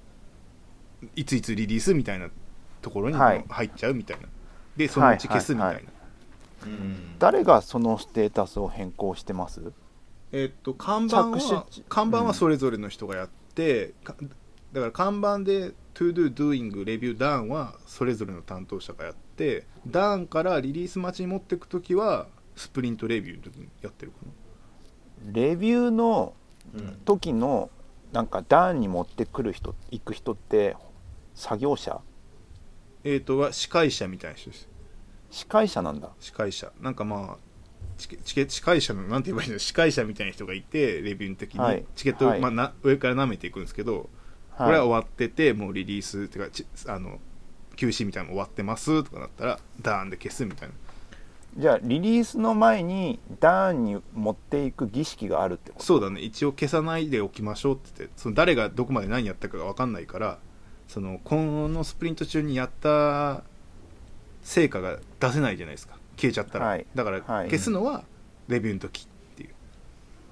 [1.15, 2.29] いついつリリースみたいな
[2.81, 3.45] ところにはい。
[3.47, 4.27] 入っちゃうみたいな。
[4.77, 5.81] でそのうち消すみたいな、
[7.19, 9.61] 誰がそのステータスを変更してます？
[10.31, 14.15] えっと看板は看板はそれぞれの人がやって、か
[14.71, 24.17] だから看板で To do doing レビュー done はそれぞれの担当者がやって done からリリース待ちに持っていく時はスプリントレビューの時にやってるか
[25.25, 25.31] な？
[25.31, 26.33] レビューの
[26.73, 26.99] うん。
[27.05, 27.69] 時の
[28.11, 30.75] なんか段に持ってくる人行く人って
[31.33, 32.01] 作業者？
[33.03, 34.69] えっ、とは司会者みたいな人です。
[35.29, 36.09] 司会者なんだ。
[36.19, 36.71] 司会者。
[36.79, 37.37] なんかまあ
[37.97, 39.59] チケチケ司会者のなんて言えばいいの？
[39.59, 41.77] 司会者みたいな人がいてレビューの時はい。
[41.77, 42.39] にチケットを、はい。
[42.39, 44.09] まあ、な上から舐めていくんですけど、
[44.57, 47.19] これは終わっててもうリリースっていうかちあの
[47.75, 50.75] QC みたいなの終わってますとかなったらダーンで消すみたいな
[51.55, 55.83] じゃあリリースの前に段に持っていく儀式があるってこと？
[55.83, 56.21] そうだね。
[56.21, 60.39] 一応消さないでおきましょうって言ってその誰がどこまで何やったかが分かんないから
[60.87, 63.43] その今後のスプリント中にやった
[64.41, 65.97] 成果が出せないじゃないですか。
[66.17, 66.85] 消えちゃったら、はい。
[66.95, 67.49] だからはい。
[67.49, 68.03] 消すのは
[68.47, 69.49] レビューの時っていう。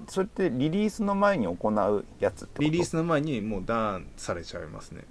[0.08, 2.62] それってリリースの前に行うやつってこと？
[2.62, 5.02] リリースの前にもうダウンされちゃいますね。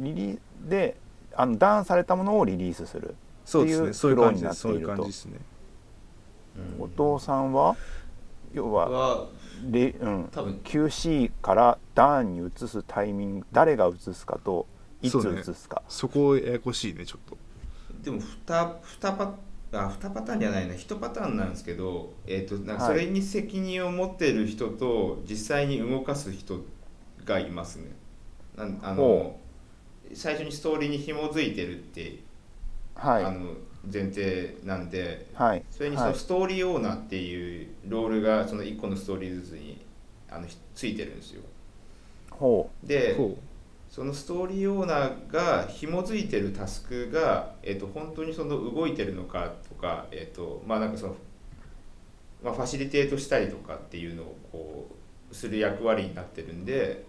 [0.00, 0.38] リリー
[0.68, 0.96] で
[1.34, 3.14] あのダウンされたものをリリースする
[3.48, 3.92] そうですね。
[3.94, 5.10] そういう感じですそういうフローになっていると。
[5.10, 5.38] 感じですね。
[6.78, 7.76] 後藤さんは？
[8.52, 9.26] 要はは
[9.70, 10.60] レ、うん、多分。
[10.64, 14.66] QC からダウンに移すタイミング誰が移すかと
[15.00, 17.38] いつ移すか、そこややこしいねちょっと。
[18.02, 19.34] でも 2, 2, パ
[19.72, 20.74] あ2パターンじゃないな。
[20.74, 22.98] 1パターンなんですけど、えー、となんかはい。
[22.98, 26.60] それに責任を持ってる人と実際に動かす人
[27.24, 27.92] がいますね。
[28.56, 29.40] なんあのほ
[30.14, 32.20] 最初にストーリーに紐づいてるって、
[32.98, 33.24] はい。
[33.24, 33.54] あの
[33.90, 35.64] 前提なんではい。
[35.70, 36.12] それにそはい。
[36.12, 39.84] のストーリーオーナーっていうロールがその1個のストーリーずつに
[40.28, 41.42] あのひついてるんですよ。
[42.30, 43.36] ほでほ
[43.88, 51.16] そのストーリーオーナーが紐づいてるタスクが、えっと本当にその動いてるのかとか、えっとまあなんかその、
[52.42, 54.88] まあ、ファシリテートしたりとかっていうのをこ
[55.30, 57.04] うする役割になってるんで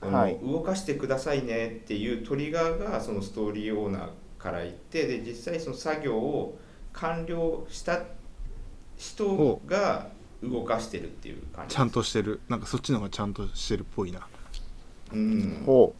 [0.00, 0.38] その、はい。
[0.42, 4.08] 動かしてくださいねっていうトリガーがそのストーリーオーナー
[4.42, 6.58] から言ってで実際その作業を
[6.92, 8.00] 完了した
[8.96, 10.08] 人が
[10.42, 12.40] 動かしてるっていう感じちゃんとしてる。
[12.48, 14.26] なんかそっちの方がちゃんとしてるっぽいな。
[15.12, 15.60] うん。
[15.62, 15.64] う。
[15.64, 15.94] ほ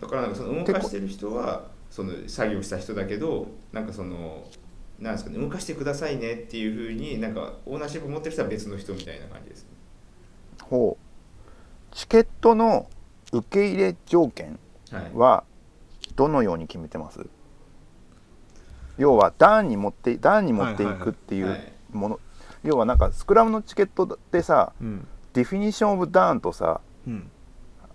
[0.00, 4.46] だからなんかその動かしてる人はその作業した人だけどなんかその
[4.98, 9.66] なんですかね動かしてくださいねっていうふうになんかオーナーシップ持ってる人は別の人みたいな感じです。
[10.62, 11.94] ほう。
[11.94, 12.88] チケットの
[13.32, 14.58] 受け入れ条件
[14.90, 15.10] はい。
[15.14, 15.44] は
[16.16, 17.26] どのように決めてます？
[19.00, 22.20] 要は段に持って段に持っていくっていはいうもの、
[22.62, 25.08] 要はなんかスクラムのチケットってさうん。
[25.32, 27.30] ディフィニッション・オブ・ダーンとさうん。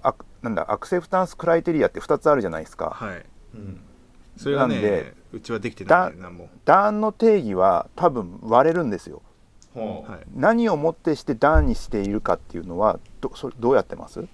[0.02, 2.90] アクなんだアクセプタンス・クライテリアって2つあるじゃないですか。
[2.90, 3.26] はい。
[3.54, 3.80] うん。
[4.36, 6.50] それはねなんでうちはできてないんだよなも。
[6.66, 9.22] ダーンの定義は多分割れるんですよ。
[9.76, 10.28] はい。
[10.34, 14.26] 何をもってしてダーンにしているかっていうのはどそれどうやってます？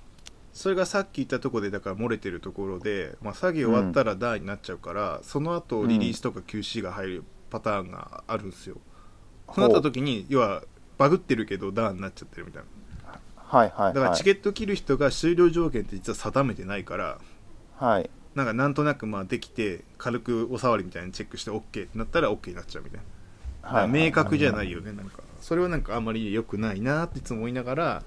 [0.53, 8.77] それがさっき言ったところでだから漏れてるところで、まあ、作業終わったらダーになっちゃうから、その後リリースとか QC が入るパターンがあるんですよ、
[9.53, 10.63] そうなった時に要は
[10.97, 12.69] バグってるけどダーになっちゃってるみたいな。
[13.35, 13.93] はいはいはい。
[13.93, 17.17] だからチケット切る人が終了条件って実は定めてないから
[17.75, 18.09] はい。
[18.33, 23.01] なんかなんとなくまあできて軽くお触りみたいにチェックして OK ってなったら OK になっちゃうみたい
[23.63, 23.89] な、はい。
[23.89, 25.23] 明確じゃないよねなんか。
[25.41, 28.03] それはなんかあんまり良くないなっていつも思いながら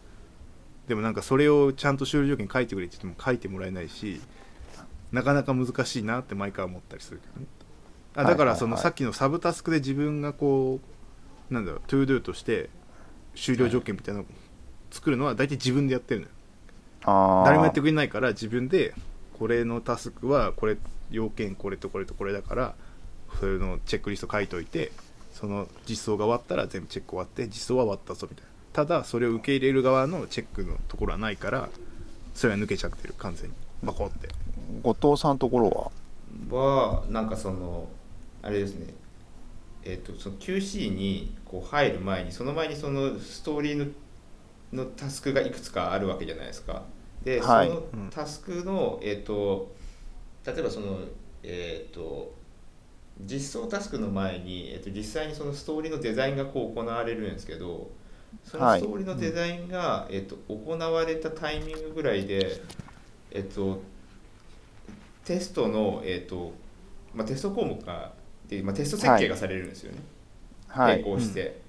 [0.88, 4.20] でもなんかそれをちゃんと終了条件書いてくれって言っても書いてもらえないし
[5.12, 7.46] なかなか難しいなって毎回思ったりするけどね。
[8.16, 10.80] あだからそのさっきのサブタスクで自分がこ
[11.50, 12.70] うなんだろう ToDo として
[13.34, 14.28] 終了条件みたいなのを
[14.90, 16.32] 作るのは大体自分でやってるのよ。
[17.44, 18.94] 誰もやってくれないから自分で
[19.38, 20.78] これのタスクはこれ
[21.10, 22.74] 要件これとこれとこれだから
[23.38, 24.92] それのチェックリスト書いといて
[25.32, 31.70] その実装が終わったら全部チェック終わって実装は終わったぞみたいなただそれを受け入れる側のチェックのところはないから
[32.34, 34.28] それは抜けちゃってる完全にバコって
[34.82, 35.90] 後藤さんのところは
[36.50, 37.88] はなんかその
[38.42, 38.92] あれですね。
[39.84, 43.86] えっ、とその QC にこう入る前にその前にそのストーリーの
[44.72, 46.82] のタスクがいくつかあるわけじゃないですか。
[47.22, 49.72] で、はいそのタスクのえっ、と
[50.44, 50.98] 例えばその
[51.42, 52.34] えっ、と
[53.20, 57.90] 実装タスクの前に、えっと実際にそのストーリーのデザインがこう行われるんですけど
[58.42, 58.80] そのはい。
[58.80, 62.60] ストーリーのデザインが、えっと行われたタイミングぐらいで、
[63.30, 63.82] えっと
[65.24, 66.52] テストの、えっと
[67.14, 68.12] まあ、テスト項目が
[68.48, 69.98] で、まあ、テスト設計がされるんですよね、
[70.68, 71.04] 並はい。
[71.04, 71.60] 行して、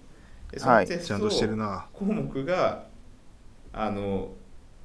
[0.52, 0.86] でそはい。
[0.86, 1.88] のテストちゃんとしてるな。
[1.94, 2.86] 項目が
[3.72, 4.30] あの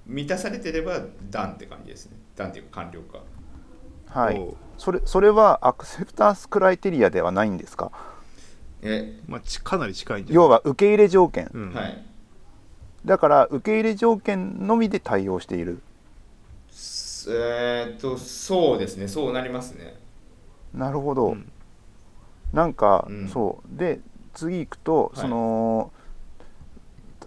[0.06, 2.16] 満たされてればダンって感じですね。
[2.36, 3.20] ダンっていうか完了か。
[4.06, 4.40] はい。
[4.78, 7.92] それそれはアクセプタンスクライテリアではないんですか？
[8.82, 10.44] え、まあ、ちかなり近いんじゃない？
[10.44, 11.50] 要は受け入れ条件。
[11.52, 11.72] うん。
[11.72, 12.04] はい。
[13.04, 15.80] だから受け入れ条件のみで対応している。
[16.70, 19.08] すえーっとそうですね。
[19.08, 19.98] そうなりますね。
[20.74, 21.50] なるほど、うん。
[22.52, 23.28] なんか、うん。
[23.28, 23.78] そう。
[23.78, 24.00] で
[24.34, 25.20] 次行くと、はい。
[25.22, 25.92] その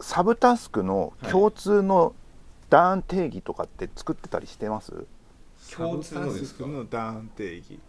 [0.02, 2.16] サブタスクの共通の
[2.70, 5.06] ダーン定義とかって作ってたりしてます、
[5.76, 6.20] 共通のですか？
[6.20, 7.80] サブタスクのダウン定義。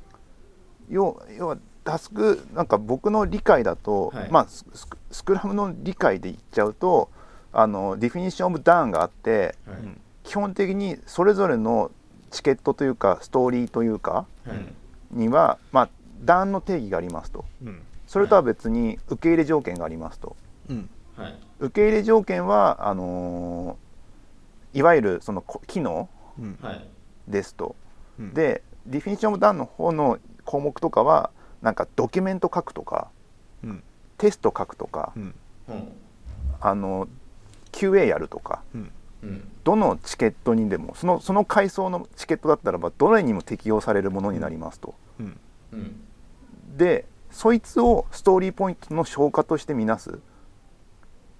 [0.90, 4.30] 要要はタスクなんか僕の理解だと、はい。
[4.30, 7.10] まあススクスクラムの理解で言っちゃうと
[7.52, 9.76] あのディフィニッション・オブ・ダーンがあってはい。
[9.78, 10.00] うん。
[10.24, 11.90] 基本的にそれぞれの
[12.30, 14.66] チケットというかストーリーというかはい。
[15.10, 15.88] には、まあ、
[16.24, 17.44] ダーンの定義がありますと。
[17.62, 17.82] うん。
[18.06, 20.36] それとは別に受け入れ条件がありますと。
[20.70, 20.90] うん。
[21.16, 21.38] はい。
[21.60, 26.08] 受け入れ条件はあのーいわゆるそのこ機能
[27.28, 27.76] ですと。
[28.18, 28.34] うん。
[28.34, 31.30] でディフィニッション・オブ・ダウンの方の項目とかは
[31.64, 33.08] なんかドキュメント書くとか
[33.64, 33.82] うん。
[34.18, 35.34] テスト書くとかうん。
[35.68, 35.92] うん。
[36.60, 37.08] あの
[37.72, 38.92] QA やるとかうん。
[39.22, 39.48] うん。
[39.64, 44.94] どのチケットにでもそのその階層のチケットだったらばどれにも適用されるものになりますと。
[45.18, 45.40] うん。
[45.72, 45.96] うん。
[46.76, 50.18] でそいつをストーリーポイントの消化としてみなす。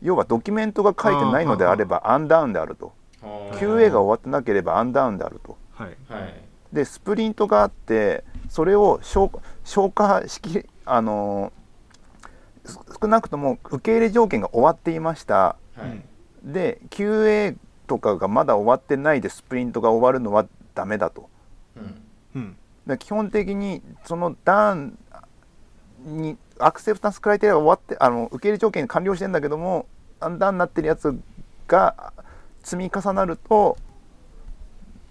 [0.01, 2.87] 要はドキュメントが書いてないのであればアンダウンであると。
[3.21, 5.59] はあ QA が終わってなければアンダウンであると。
[5.75, 5.97] はい。
[6.09, 6.45] はい。
[6.73, 9.31] でスプリントがあってそれを消
[9.65, 11.65] 消化しきあのー
[13.01, 15.57] 少なくとも受け入れ条件が終わっていました。
[15.77, 16.03] はい。
[16.43, 21.29] で QA とかがまだ終わってないでスプリントが終わるのはダメだと。
[21.77, 22.03] うん。
[22.37, 22.57] うん。
[22.87, 24.99] で基本的にそのダウン
[26.07, 29.87] にアクセプタンスクライテリアが終わってあの受け入れ条件完了してんだけども
[30.21, 31.19] アンダーになってるやつ
[31.67, 32.13] が
[32.63, 33.77] 積み重なると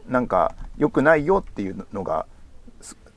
[0.07, 2.32] なんか良くないよっていうのがす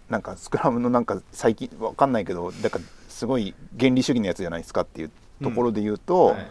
[0.09, 5.11] なんかスクラムのなんか最近わかんないけどだからすごい原理主義のやつじゃないですかっていう
[5.43, 6.47] ところで言うと、はい。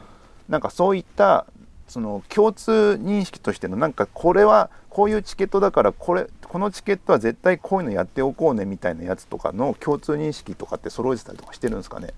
[0.50, 1.48] なんかそういった
[1.88, 12.14] その共通認識としてのなんかこれはこういうチケットだからこれこのチケットは絶対こういうのやっておこうねみたいなやつとかの共通認識とかって揃えてたりとかしてるんですかね？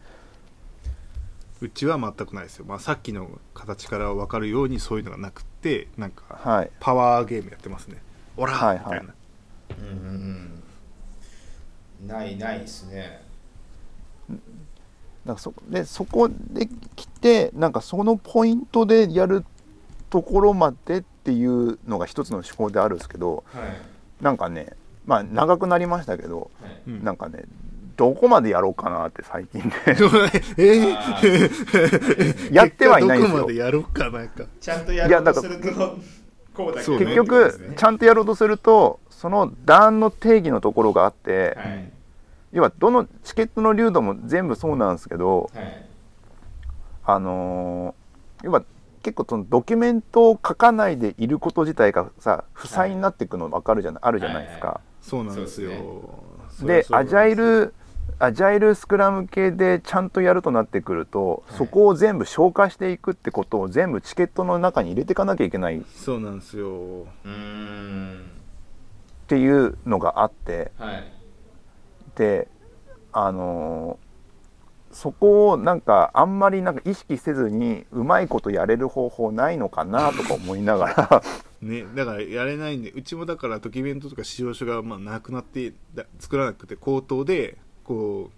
[1.60, 6.72] うちは全くないですよ、まあ、さっきの形から分かるようにそういうのがなくってなんかはい。
[6.80, 7.98] パワーゲームやってますね。
[8.38, 9.08] オラはいはいみたい。
[9.08, 9.14] な、
[9.80, 10.64] うんうんうん
[12.06, 13.22] ないないですね。
[15.26, 19.44] なんかそでそこで来てなんかそのポイントでやる
[20.10, 24.24] ところまでっていうのが一つの手法であるんですけどはい。
[24.24, 24.68] なんかね
[25.06, 26.82] まあ長くなりましたけどはい。
[26.88, 27.04] うん。
[27.04, 27.44] なんかね
[27.98, 29.72] どこまでやろうかなって最近ね。
[29.88, 29.94] え？
[30.94, 32.54] ー。
[32.54, 33.38] やってはいないんですよ。
[33.38, 34.46] 結果どこまでやろうかなんか。
[34.62, 35.98] ちゃんとやろうとすると
[36.54, 37.06] こうだけそうね。
[37.06, 41.92] 結局ちゃんとやろうとするとその段の定義のところがあって、はい。
[42.54, 45.86] 要はどのチケットの流度も全部そうなんですけどはい。
[47.04, 48.64] あのー要は
[49.02, 54.68] 結構そのドキュメントを書かないでいること自体がさ負債になっていくの分かるじゃない、あるじゃないですか。
[54.68, 55.72] はそうなんですよ。
[56.62, 57.74] ででアジャイル
[58.20, 61.58] アジャイルスクラム系でちゃんとやるとなってくると、はい。
[61.58, 65.80] そこを全部消化していくってことを全部チケットの中に入れていかなきゃいけない。
[65.80, 66.68] っそうなんですよ。
[66.68, 68.37] うー
[69.28, 71.12] んていうのがあってはい。
[72.16, 72.48] で
[73.12, 74.08] あのー
[74.90, 81.24] そこをなんかあんまりなんか意識せずにうまいことやれる方法ないのかなとか思いながら。
[81.62, 88.32] ねだからやれないんでうちもだからドキュメントとか使用書がまあなくなってだ作らなくて口頭でこ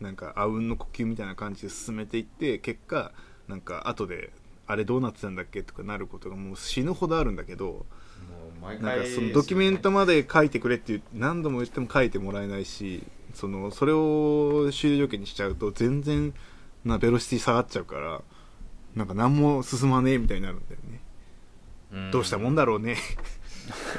[0.00, 3.12] うなんかあうんの呼吸みたいな感じで進めていって結果
[3.48, 4.30] なんか後で
[4.66, 7.84] あれどうなってたんだっけとかなることがもう死ぬほどあるんだけど
[8.60, 13.02] 毎なん回かそのドキュメントまで書いてくれっていう何度も言っても書いてもらえないし
[13.34, 16.34] そのそれを終了条件にしちゃうと全然
[16.84, 18.22] なベロシティ下がっちゃうから
[18.94, 21.00] なんか何も進まねえみたいになるんだよね、
[21.92, 22.10] うん。
[22.10, 22.96] どうしたもんだろうね。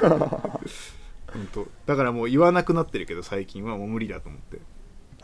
[0.00, 1.66] 本当。
[1.86, 4.58] だからもう言わなくなってるけど最近はもう無理だと思って。
[4.58, 4.62] だ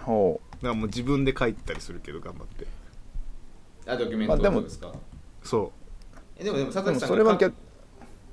[0.00, 2.66] かほらもう自分で書いたりするけど頑張って。
[3.86, 4.92] あドキュメントまあですか？
[5.42, 5.72] そ
[6.36, 7.67] えでもでも佐々木さんがそれは逆書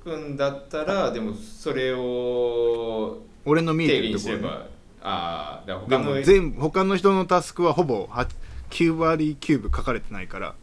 [0.06, 4.66] くんだったらでもそれをう俺の見えて定義るところ、ね、にすれば
[5.02, 8.28] ああ他のも全部他の人のタスクはほぼ8
[8.70, 10.54] 9割9分書かれてないから。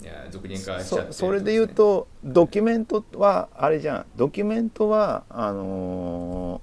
[0.00, 4.06] いや俗人化しちゃってそるそれで言うとドキュメントはあれじゃん。
[4.16, 6.60] ドキュメントはあの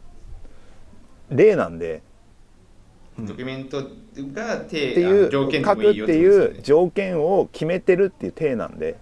[1.31, 2.01] ー例なんで。
[3.19, 3.83] ドキュメント
[4.33, 8.97] がっ定ていう条件で書くっもいいよていう条件を決めてるっていう体なんで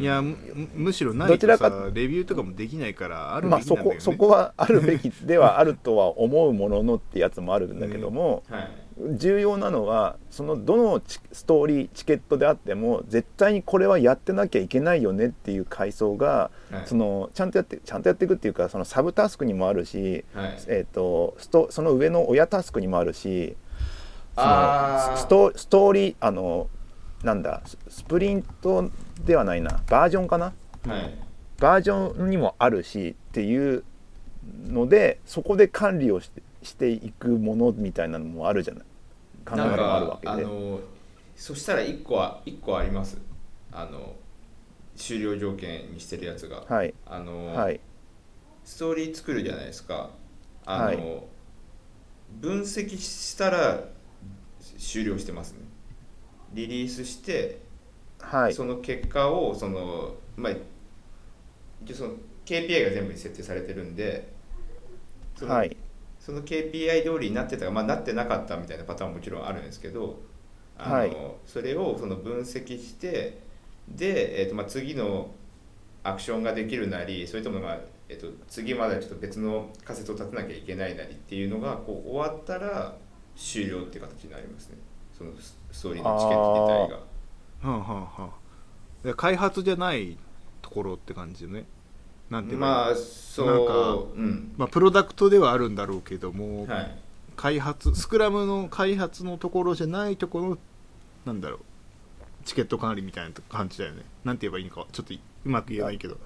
[0.00, 0.36] いやむ
[0.74, 1.70] むしろないとどちらか。
[1.70, 8.70] さレビューとかもできないからあるまあそべきなんだよね、こそこはあるべきではあるとは思うもののってやつもあるんだけども、はい。
[9.18, 16.86] 重要なのはそのどのチストーリーチケットであっても絶対にこれはやってなきゃいけないよねっていう階層が、はい。
[16.86, 20.58] そのちゃんとやってちゃんとやっていくっていうかそのサブタスクにもあるし、はい。
[20.68, 23.56] えー、とストその上の親タスクにもあるし
[24.36, 26.68] そのストストーリーあの
[27.22, 28.90] なんだススプリント
[29.24, 29.82] ではないな。
[29.88, 30.52] バージョンかな？
[30.86, 31.14] はい。
[31.58, 33.84] バージョンにもあるしっていう
[34.66, 38.84] のでそこで管理をしてしていくものみたいなのもあるじゃない？
[39.44, 40.48] 考え方もあるわかけで。
[41.36, 43.18] そしたら1個は一個あります。
[43.72, 44.14] あの
[44.96, 46.94] 終了条件にしてるやつが、はい。
[47.04, 47.80] あの、はい。
[48.64, 50.10] ストーリー作るじゃないですか。
[50.64, 50.98] あの、はい。
[52.40, 53.84] 分析したら
[54.78, 55.58] 終了してますね。
[56.54, 57.60] リリースして、
[58.20, 58.54] はい。
[58.54, 60.52] その結果をそのまあ
[61.84, 64.32] 一応その KPI が全部に設定されてるんで
[65.36, 65.76] その,、はい。
[66.18, 70.20] その KPI 通りになってたか、まあ、なってなかったみたいなパターンももちろんあるんですけど
[70.78, 71.16] あの、はい。
[71.46, 73.40] それをその分析して
[73.88, 75.30] で、えーとまあ、次の
[76.02, 82.96] アクションができるなりそれとも、まあえー、と次までちょっと別の仮説を立てなきゃいけないなりっていうのがこう終わったら
[83.36, 84.78] 終了っていう形になりますね。
[85.16, 87.15] そのスストーリーのチケット自体が。
[87.62, 88.32] はあは
[89.04, 90.16] あは開発じゃない
[90.62, 91.64] ところって感じよね。
[92.28, 92.66] なんていうの？
[92.66, 93.44] まあなんかそ
[94.14, 94.52] ううん。
[94.56, 96.98] まあ、プロダクトではあるんだろうけども、はい。
[97.36, 100.58] 開発スクラムの開発のところじゃないところ
[101.24, 101.60] なんだろう。
[102.44, 104.02] チケット管理みたいな感じだよね。
[104.24, 106.16] なんて言えばいいのかちょっとうまく言えないけど。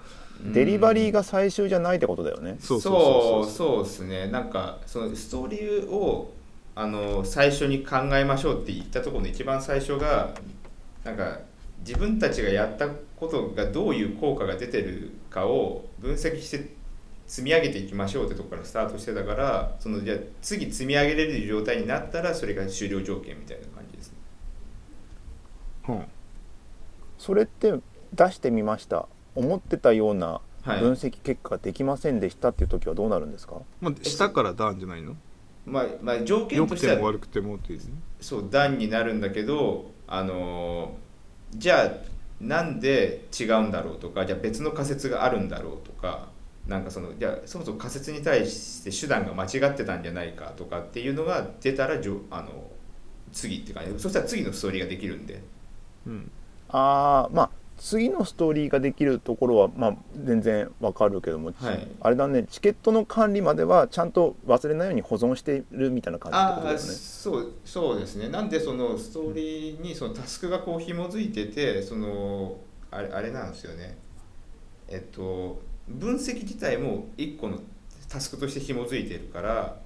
[0.53, 2.57] デリバリーが最終じゃないってことだよね。
[2.59, 3.45] そうそそうう。
[3.45, 4.27] そうそうですね。
[4.27, 6.33] なんかそのストーリーを
[6.73, 10.33] ああの最初に考えましょうって言ったところの一番最初が
[11.03, 11.39] なんか
[11.79, 16.73] 自分たちがやったことがどういう効果が出てるかを分析して
[17.27, 24.17] 積み上げていきましょうってところからスタートしてたからそのじゃあ次積み上げれる状態になったらそれが終了条件みたいな感じですね。
[25.89, 26.03] うん。
[27.17, 27.73] それって
[28.13, 29.07] 出してみました。
[29.33, 30.81] 思ってたようなはい。
[30.81, 35.15] 分析結果ができませんでしたっていう時はどうなるんですか、まあ、下から段じゃないの？
[35.65, 37.85] まあ、まあ条件良くとしてはても悪くてもっていうね。
[38.19, 40.93] そう段になるんだけどあの
[41.51, 41.91] じゃあ
[42.41, 46.27] なんで違うんだろうとかじゃあ別の仮説があるんだろうとか
[46.67, 52.49] なんかそのじゃそもそも仮説に対して手段が間違ってたんじゃないかとかっていうのが出たらじょあの
[53.31, 53.97] 次って感じ。
[53.97, 55.41] そしたら次のストーリーができるんで。
[56.05, 56.29] うん。
[56.69, 57.49] ああまあ
[57.81, 61.87] 次のストーリーができるところは、まあ、全然わかるけども、はい。
[61.99, 66.79] あれだねチケットの管理まではちゃんと忘れないように保存してるみたいな感じってことだよね。
[66.79, 68.29] そうそうですね。
[68.29, 72.57] なんでそのストーリーにそのタスクがこう紐づいててその
[72.91, 73.97] あれあれなんですよね。
[74.87, 77.57] えっと分析自体も一個の
[78.07, 79.79] タスクとして紐づいてるから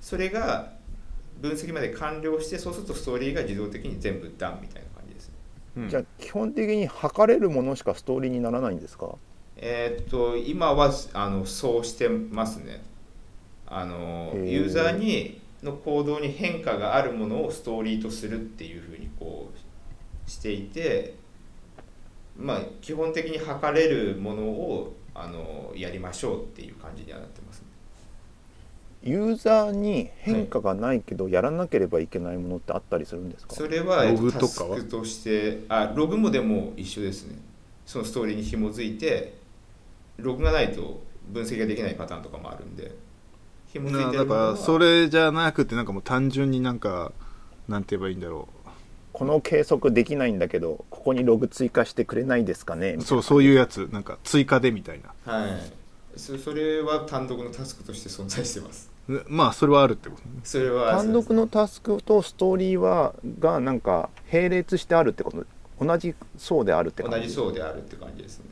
[0.00, 0.74] それが
[1.40, 4.81] 分析まで完了してそうするとストーリーが自動的に全部ダンみたいな
[5.76, 5.88] うん。
[5.88, 9.16] じゃあ基本的に測れるものしかストーリーにならないんですか？
[9.56, 12.82] えーっと今はあのそうしてますね。
[13.66, 21.14] あのユーザーにの行動に変化があるものをストーリーとするっていうふうにこうしていて
[22.36, 27.66] まあ基本的に測れるものをあのやりましょうっていう感じにはなってますね
[29.02, 34.76] ユーザーに変化がないけどやらなければいけないものってあったりするんですか、それはログとかは？
[34.76, 37.36] タスクとしてあログもでも一緒ですね。
[37.84, 39.34] そのストーリーに紐づいて
[40.18, 42.92] ログがないと分析ができないパターンとかもあるんで
[43.72, 47.12] 紐づいてだからそれじゃなくてなんかもう単純になんか
[47.68, 48.48] なんて言えばいいんだろ
[49.12, 52.96] この計測できないんだけどここにログ追加してくれないですかね？
[52.98, 53.88] うそうそういうやつ。
[53.92, 55.32] なんか追加でみたいな。
[55.32, 55.50] はい。
[56.16, 58.86] そそれは単独のタスクとして存在してます。
[58.86, 58.91] ね
[59.28, 60.22] まあそれはあるってこと。
[60.22, 65.44] ねそれは単独のタスクとストーリーはがなんか並列してあるってこと。
[65.84, 67.18] 同じ層であるって感じ。
[67.18, 68.46] 同じ層であるって感じですね。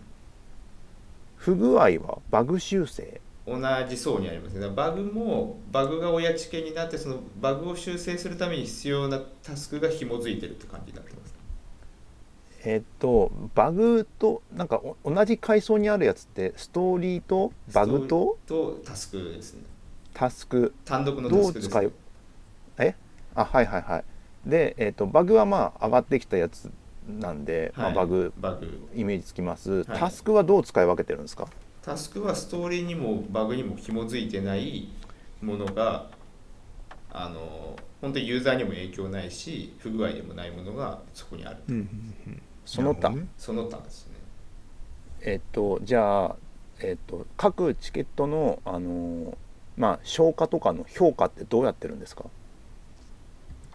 [1.37, 3.21] 不具合はバグ修正。
[3.47, 4.69] 同じ層にありますね。
[4.69, 11.35] バグもバグが親知見になってそのバグを修正するために必要なタスクが紐づいてるって感じになってます。
[12.65, 18.37] えっとバグとなんかお同じ階層にあるやつってストーリーとバグと？
[18.47, 19.63] とタスクですね
[20.21, 20.75] タスク。
[20.85, 21.67] 単独のどタスクです。
[21.67, 21.91] う使い
[22.77, 22.95] え？
[23.35, 24.05] あはいはいはい。
[24.45, 26.71] で、えっとバグはまあ上がってきたやつ
[27.09, 27.95] なんで、はい。
[27.95, 28.91] まあ、バグバグ。
[28.95, 29.85] イメージつきます、い。
[29.87, 31.49] タスクはどう使い分けてるんですか？
[31.81, 34.91] タスクはストーリーにもバグにも紐づいてない
[35.41, 36.11] ものが
[37.11, 41.57] あの本当にユーザーにも影響ないし不具合でもないものがそこにある。
[41.67, 42.43] うんうんうん。
[42.67, 44.13] その他、その他ですね。
[45.23, 46.37] えっとじゃあ、
[46.81, 49.37] えっと、各チケットの、あのー
[49.81, 52.27] まあ、消化とかの評価ってどうやってるんですか？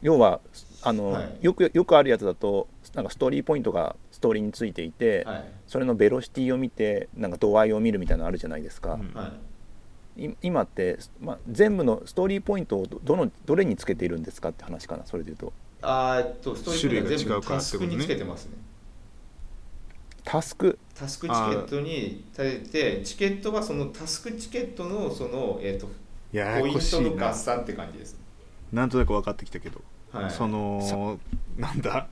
[0.03, 0.39] 要は
[0.83, 1.37] あの、はい。
[1.41, 5.43] よくよくあるやつだとなんかストーリーポイントがストーリーについていて、はい。
[5.67, 9.11] それのベロシティを見てなんか度合いを見るみたいなのあるじゃないですか、うん。
[9.19, 9.31] は
[10.17, 10.25] い。
[10.25, 15.51] い今って、まあ、全部のストーリーポイントをどどのどれにつけているんですかって話かなそれでいうと。
[15.81, 18.51] あとストーリーポイントは全部タスクにつけてますね
[20.25, 20.77] タスク。
[20.93, 25.87] タスクチケットに立ててチケットはそのタスクチケットのその、えっと
[26.31, 28.19] ややポイントの合算って感じですね。
[28.73, 31.19] なんとなく分かってきたけど、はいその
[31.57, 32.07] なんだ？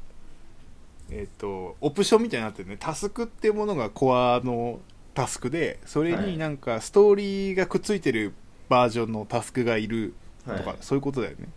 [1.11, 2.77] えっ、とオプションみたいになってるね。
[2.79, 4.79] タスクっていうものがコアの
[5.13, 6.31] タスクでそれはい。
[6.31, 8.33] になんかストーリーがくっついてる
[8.69, 10.13] バージョンのタスクがいる
[10.45, 10.77] とか、はい。
[10.81, 11.47] そういうことだよね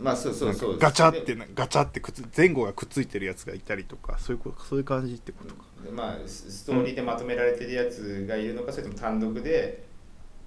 [0.00, 9.84] まあそうそうそうガチャってなガチャってくっつ前後がくっついてるやつがいたりとかそういうことそういう感じってことか、でまあスストーリーでまとめられてるやつがいるのか、それとも単独で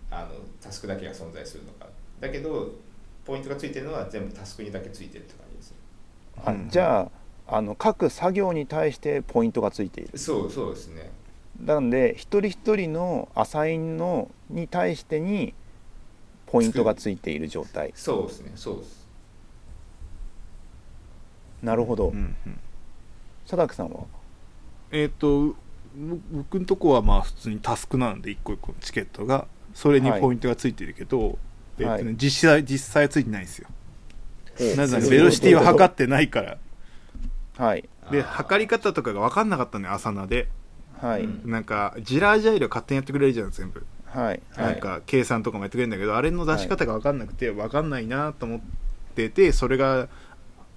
[0.09, 0.29] あの
[0.61, 1.87] タスクだけが存在するのか。
[2.19, 2.71] だけど
[3.25, 5.77] ポイントがついてるのは全部タスクにだけついてるって感じですね。
[6.45, 6.69] あうん。
[6.69, 7.09] じゃ
[7.47, 10.17] ああの各作業に対してポイントがついている。
[10.17, 11.11] そうそうですね。
[11.59, 15.53] なので一人一人のアサインのに対してに
[16.47, 17.91] ポイントがついている状態。
[17.95, 19.00] そうですねそうです
[21.61, 22.59] なるほど、うんうん。
[23.45, 24.05] 佐竹さんは？
[24.91, 25.55] えっ、とぼ
[26.31, 29.47] 僕のとこはまあ普通にタスクなんで一個一個のチケットが。
[29.73, 31.37] それにポイントがついてるけど、
[31.77, 32.03] えっとはい。
[32.05, 33.67] ね、実際実際はついてないんですよ。
[34.75, 36.57] なぜならえベロシティを測ってないから。
[37.57, 37.87] はい。
[38.11, 40.49] で測り方とかが分かんなかったのよ朝名で。
[40.99, 41.49] はい、うん。
[41.49, 44.41] なんかジラージャイルは勝手にやってくれるじゃん全部、はい。
[44.55, 44.65] はい。
[44.65, 48.59] なんか計算とかもやってくれるんだけどあれの出し方が分かんなくて分かんないなと思っ
[49.11, 50.07] っててそれが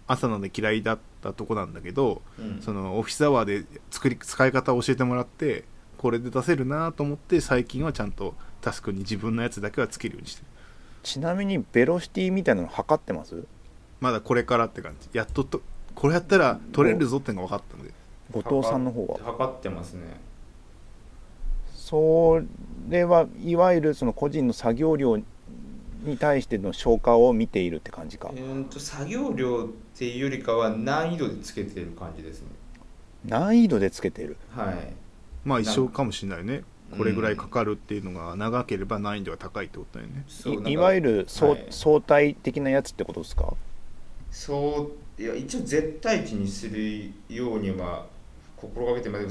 [0.06, 2.60] 朝ので嫌いだったとこなんだけど、うん。
[2.60, 5.64] そのオフィスアワーで作り使い方を教えてもらって
[5.98, 10.46] これで出せるなと思って最近はちゃんとタスクに自分のやつだけはつけるようにしてる。
[11.02, 13.44] ちなみにベロシティみたいなの測ってます？
[14.00, 15.08] まだこれからって感じ。
[15.12, 15.62] やっとと
[15.94, 17.92] これやったら取れるぞってのが分かったんで。
[18.32, 19.18] 後藤さんの方は？
[19.22, 20.20] 測ってますね。
[21.74, 22.40] そ
[22.88, 25.18] れはいわゆるその個人の作業量
[26.04, 28.30] に対しての消化を見ているって感じか。
[28.34, 32.48] えーと作業量っていうよりかは難易度でつけてる感じですね。
[33.24, 34.36] 難易度でつけてる。
[34.50, 34.92] はい。
[35.44, 36.54] まあ一緒かもしれないね。
[36.56, 36.64] うん
[36.98, 40.24] これぐらいかかるっていうのが長ければ難易度が高いってことだよね。
[40.68, 41.66] いいわゆる相,、はい。
[41.70, 43.54] 相対的なやつってことですか？
[44.30, 48.06] そういや一応絶対値にするようには
[48.68, 49.22] 心がけてまあ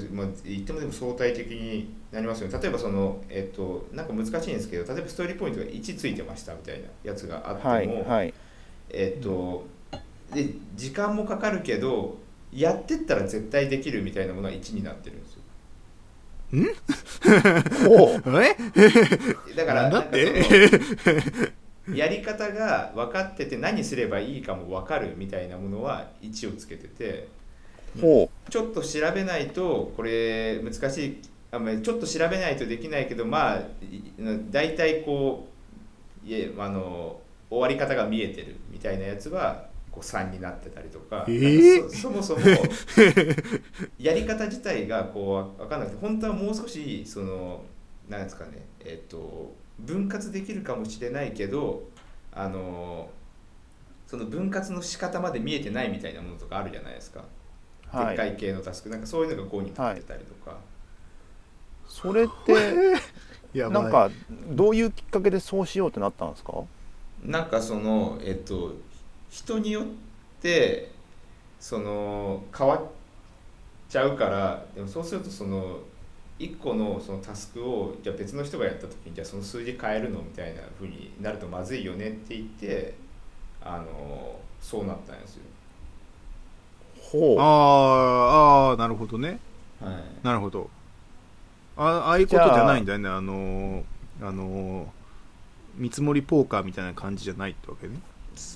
[0.44, 2.60] 言ってもでも相対的になりますよね。
[2.62, 8.34] 例えばそのえっとなんか難しいんですけど例えばストーリーポイントが1ついてましたみたいなやつがあっても、はいはい。
[8.90, 9.66] えっと
[10.34, 12.18] で時間もかかるけど
[12.52, 15.40] やってったら絶対できるみたいなものは1になってるんですよ。
[17.88, 18.44] ほ う。
[18.44, 18.56] え？
[19.56, 20.06] だからな
[21.94, 27.28] やり方が分かってて何すればいいかも分かるみたいなものは1をつけてて
[28.02, 31.22] ほちょっと調べないとこれ難しい。
[31.52, 34.02] あまあちょっと調べないとできないけどまあい
[34.50, 35.48] 大体こ
[36.26, 37.20] ういえあの
[37.50, 41.90] 終わり方が見えてるみたいなやつはこう3になってたりとか,、えー？
[41.90, 42.42] そそもそも
[44.00, 47.64] やり方自体がこう分かんなくて本当はもう少しその
[48.10, 51.84] なんですかねえっ、と分割できるかもしれないけど
[52.32, 53.10] あの
[54.08, 57.24] その分割の仕方まで見えてないみたいなものとかあるじゃないですか。
[57.94, 58.18] うはい。
[58.18, 58.90] でっかい系のタスク。
[58.90, 60.58] なんかそういうのが5になってたりとか、
[61.88, 62.96] それって
[63.70, 64.10] なんか
[64.50, 66.64] どういうきっかけでそうしようってなったんですか？
[67.22, 68.76] なんかそのえっと
[69.30, 69.86] 人によっ
[70.42, 70.92] て
[71.60, 72.82] その変わっ
[73.90, 75.80] ちゃうからでもそうするとその
[76.40, 82.96] 1個のそのタスクをじゃあ別の人がやった時にじゃあその数字変えるのみたいな風になるとまずいよねって言って
[83.62, 85.44] あのそうなったんですよ。
[87.20, 87.40] ほう。
[87.40, 89.40] あーあーなるほどね。
[89.82, 89.94] はい。
[90.24, 90.70] なるほど。
[91.78, 93.10] あああいうことじゃないんだよね。
[93.10, 93.84] あのー
[94.22, 94.86] あのー
[95.76, 97.96] 見積もりポーカーみたいな感じじゃないってわけね。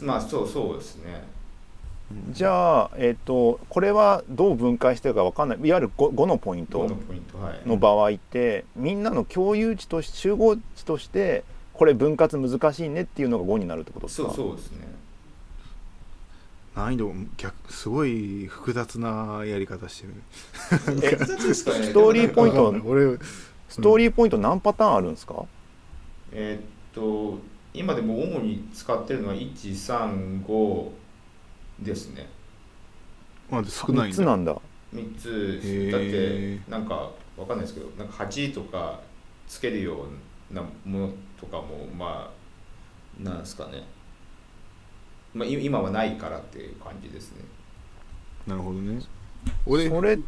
[0.04, 1.24] まあそうそうですね。
[2.32, 5.58] じゃあ、えっとこれはどう分解してるか分かんない。
[5.62, 7.68] いわゆる 5, のポイン5トのポイントはい。
[7.68, 11.44] の場合ってみんなの共有値とし集合値として
[11.74, 14.88] これ分割難しいねっていうのが5になるってことですそかうそうですね。
[16.78, 20.14] 難易度逆すごい複雑なやり方してる。
[21.04, 21.86] え複雑ですかね。
[21.86, 23.18] ストーリーポイント俺
[23.68, 25.44] ストーリーポイント何パターンあるんですか、
[26.32, 26.62] えーっ
[26.94, 27.40] と
[27.74, 30.90] 今でも主に使ってるのは135
[31.80, 32.30] ですね。
[33.50, 34.16] まだ少ない3んだ。
[34.16, 34.62] つなんだ。
[34.94, 35.92] 3つ。
[35.92, 39.00] だってなんかわかんないですけどなんか8とか
[39.48, 40.06] つけるよ
[40.52, 42.32] うなものとかもま
[43.20, 43.84] あなんですかね、
[45.34, 47.44] まあ、い今はないからっていう感じですね。
[48.48, 49.02] なるほどね。
[49.66, 50.20] 俺それっ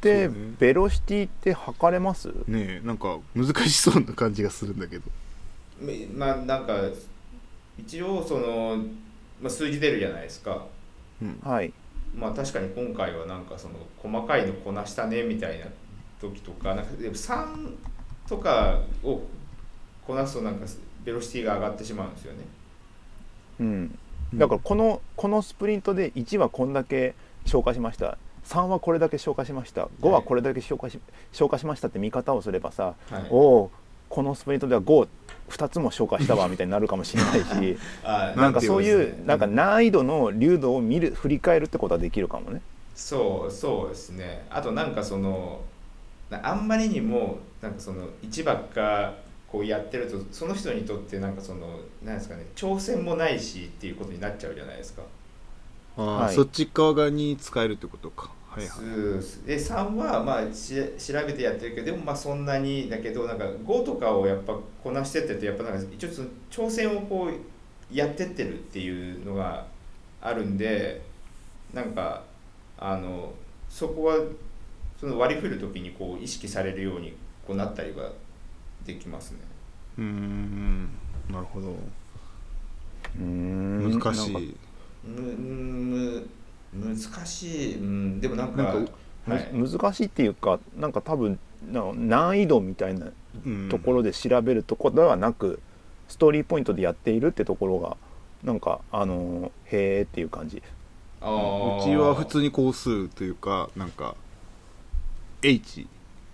[0.00, 0.28] て
[0.58, 2.28] ベロシティって測れます？
[2.46, 5.04] ねえなんか難しそうな感じがするんだけど。
[5.78, 6.80] めまあなんか
[7.78, 8.76] 一応その、
[9.40, 10.66] まあ、数字出るじゃないですか。
[11.22, 11.38] うん。
[11.44, 11.72] はい。
[12.14, 15.66] まあ確かに今回はなんかその細かいのこなしたねみたいな
[16.20, 17.74] 時とかなんかでも3
[18.26, 19.20] とかを
[20.06, 20.66] こなすとなんか
[21.04, 22.38] ベロシティが上がってしまうんですよね。
[23.60, 23.98] うん
[24.34, 27.14] だからこのこのスプリントで1はこんだけ
[27.44, 28.18] 消化しました。
[28.46, 29.88] 3はこれだけ消化しました。
[30.00, 30.98] 5はこれだけ消化し
[31.32, 33.70] 消化しましたって見方をすればさはい、おお
[34.08, 42.60] このスプリントでは52つも消化したわみたいになるかもしれないし あなんかそういうなんか難易度の流度を見る振り返るってことはできるかもね。
[42.94, 44.46] そうそうですね。
[44.48, 45.60] あとなんかその
[46.30, 49.14] なあんまりにもなんかその1ばっか
[49.56, 55.02] こうやってるとその人にとってなんかそのなんですかね挑戦もないしっていうことになっちゃうじゃないですか。
[55.96, 56.34] ああ、はい。
[56.34, 58.30] そっち側に使えるってことか。
[58.50, 59.46] はいはい。
[59.46, 64.54] で3はまあし調べてやってるけどでもまあそんなにだけどなんか5とかをやっぱ
[64.84, 69.66] こなしてってるとやっぱなんか一応その挑戦をこうやってってるっていうのが
[70.20, 71.00] あるんで
[71.72, 72.24] なんか
[72.76, 73.32] あの
[73.70, 74.16] そこは
[75.00, 77.14] その割り振る時にこう意識されるように
[77.46, 78.10] こうなったりは
[78.86, 79.38] できますね。
[79.98, 80.84] うーん
[81.30, 81.70] なるほど。
[81.70, 83.98] うーん。
[83.98, 84.54] 難しなんかい。
[85.04, 86.28] むむ
[86.74, 88.92] 難しい、うん、でもなんかなんか
[89.28, 89.48] はい。
[89.52, 91.38] む難しいっていうかなんか多分
[91.72, 93.08] なんか難易度みたいな
[93.44, 93.68] うん。
[93.68, 95.60] ところで調べるところではなく、
[96.08, 97.96] ストーリーポイントでやっているってところが
[98.42, 100.62] なんかあのへえっていう感じ。
[101.20, 101.80] あー。
[101.80, 104.14] うちは普通に工数というかなんか
[105.42, 105.86] H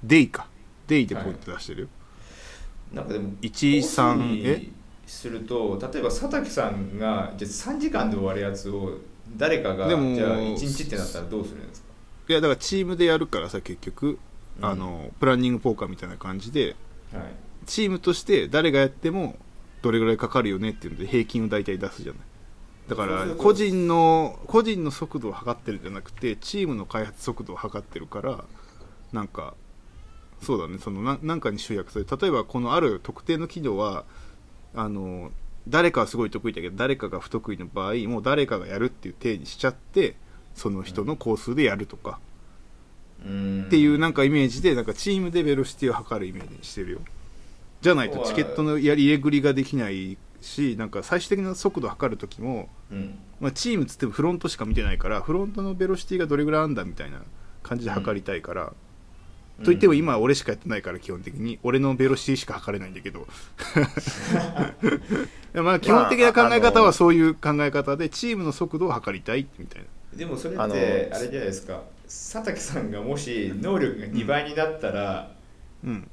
[0.04, 0.46] デイか
[0.86, 1.88] デイでポイント出してるよ、
[2.92, 4.56] なんかでも13コースえ？
[4.58, 4.72] に
[5.06, 8.98] すると例えば佐竹さんがじゃあ3時間で終わるやつを
[9.36, 11.88] 誰かがでもじゃあ1日ってなったらどうするんですか？
[12.28, 14.18] いやだからチームでやるからさ結局、
[14.58, 14.64] うん。
[14.64, 16.76] あのプランニングポーカーみたいな感じで。
[17.12, 17.22] はい。
[17.64, 19.36] チームとして誰がやっても
[19.82, 22.22] どれぐらいかかるよねっていうので平均を大体出すじゃない。
[22.88, 28.44] だから個人の個人の速度を測ってるんじゃなくてチームの開発速度を測ってるから
[29.12, 29.54] なんか
[30.42, 30.78] そうだね。
[30.78, 34.04] そのななんかに集約され例えばこのある特定の機能は
[34.74, 35.30] あの
[35.68, 40.16] 誰かはすごい得意だけど誰かが不得意の場合もう誰かがやるっていう体にしちゃって
[40.54, 42.18] その人の工数でやるとか、
[43.24, 43.64] うん。
[43.66, 47.00] っていうなんかイメージでなんかチームでベロシティを測るイメージにしてるよ。
[47.80, 53.18] じゃないとチケットのやり入れ繰りができないしなんか最終的な速度を測る時も、うん。
[53.40, 57.22] まあ、チームつってもフロントしか見てないからフロントのベロシティがどれぐらいあんだみたいな
[57.62, 58.72] 感じで測りたいから、
[59.64, 61.58] といっても今は俺しかやってないから基本的に。
[61.62, 63.26] 俺のベロシティしか測れないんだけど。
[65.62, 69.88] まあ基本的な考え方はそういう考え方でチームの速度を測りたいみたいな。
[70.16, 71.82] でもそれっあのてあれじゃないですか。
[72.04, 75.32] 佐竹さんがもし能力が2倍になったら、
[75.84, 76.10] うん。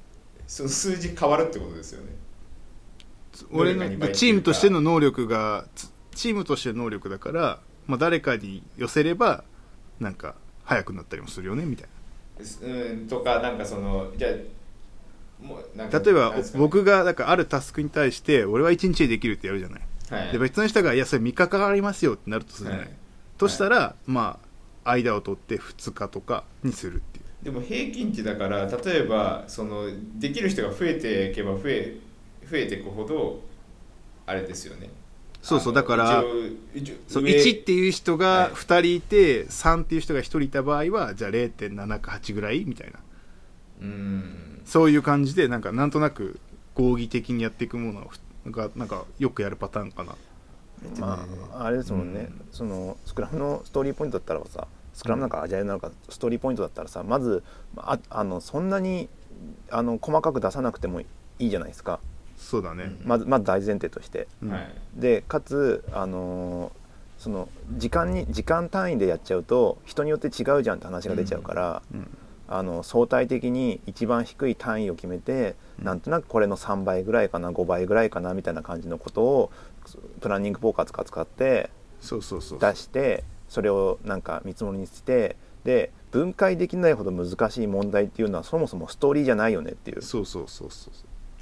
[0.48, 2.10] その数字変わるってことですよね。
[3.52, 9.44] 俺のチームとしての能力がつチームとしての能力だから、まあ、誰かに寄せれば
[10.00, 10.36] なんか
[10.66, 11.88] 速くなったりもするよねみたい
[12.62, 16.44] うんとかなんかそのじゃ例えばね。
[16.56, 19.82] 僕がだからあるタスクに対して俺は1日でできるってやるじゃない。
[20.10, 20.32] はい。
[20.32, 22.96] で別の人が「いやそれ3日かかりますよ」ってなるとするじゃない、はい。
[23.38, 24.40] としたら、ま
[24.84, 27.26] あ間を取って2日とかにするっていう。
[27.44, 31.98] でも平均値だから例えばそのできる人が増えていけば増え
[32.50, 33.42] 増えていくほど
[34.26, 34.90] あれですよね
[35.42, 38.20] そうそうだから一応一応そう上1っていう人はい。
[38.20, 43.00] が2人いて、3っていう人が1人いた場合はじゃあ0.7か8ぐらいみたいな。
[43.82, 44.62] うん。
[44.66, 46.40] そういう感じでなんかなんとなく
[46.76, 48.12] 合議的にやっていくもの
[48.52, 50.16] がなんかよくやるパターンかな。
[51.00, 52.46] まああれですもんね、うん。
[52.52, 57.44] そのスクラムのストーリーポイントだったらさスクラムなんかアジャイルなのかストーリーポイントだったらさまず
[57.78, 59.10] ああのそんなに
[59.72, 61.06] あの細かく出さなくてもい
[61.40, 62.00] いじゃないですか
[62.40, 63.08] そうだね、うん。
[63.08, 64.28] まずまず大前提として。
[64.96, 66.80] でかつあのー
[67.20, 72.08] その時間に時間単位でやっちゃうと人によって違うじゃんって話が出ちゃうから、うん。
[72.48, 75.86] あの相対的に一番低い単位を決めて、うん。
[75.86, 79.52] なんとなくこれの3倍ぐらいかな5倍ぐらいかなみたいな感じのことを
[80.22, 81.70] プランニングポーカーとか使って
[82.00, 90.94] そうそうそう出してそれをなんか見積もりにしてで分解できないほど難しい問題っていうのはそもそもストーリーじゃないよねっていうそうそうそうそう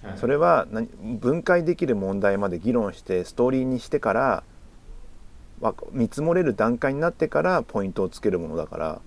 [0.03, 0.17] はい。
[0.17, 0.87] それは何
[1.19, 4.43] 分解できる問題まで議論してストーリーにしてから
[5.59, 9.01] わ見積もれる段階になってからポイントをつけるものだから。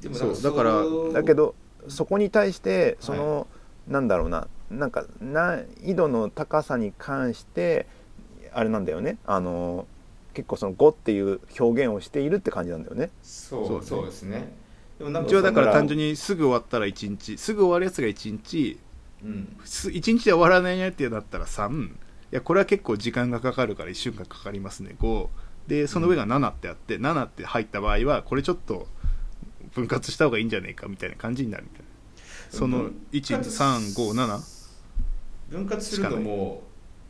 [0.00, 0.42] でもそう。
[0.42, 1.54] だからだけど
[1.88, 3.46] そこに対してその、
[3.88, 7.86] なんだろうななんか難易度の高さに関して
[8.52, 9.18] あれなんだよね。
[9.26, 9.86] あの
[10.34, 13.10] 結構その5っていう表現をしているって感じなんだよね。
[13.22, 14.52] そうそうそうですね。
[15.26, 18.78] 一応だから単純にすぐ終わったら1日すぐ終わるやつが1日
[19.24, 19.56] うん。
[19.64, 21.90] す1日で終わらないやつだったら3い
[22.30, 24.96] やこれは結構時間がかかるから1週間かかりますね。
[24.98, 25.28] 5
[25.68, 28.88] でその上が7ってあって、7って入った場合はこれちょっと
[29.74, 31.86] 分割した方がいいんじゃないかみたいな感じになるみたいな。
[32.50, 34.40] その分割12357
[35.50, 36.62] 分割するのも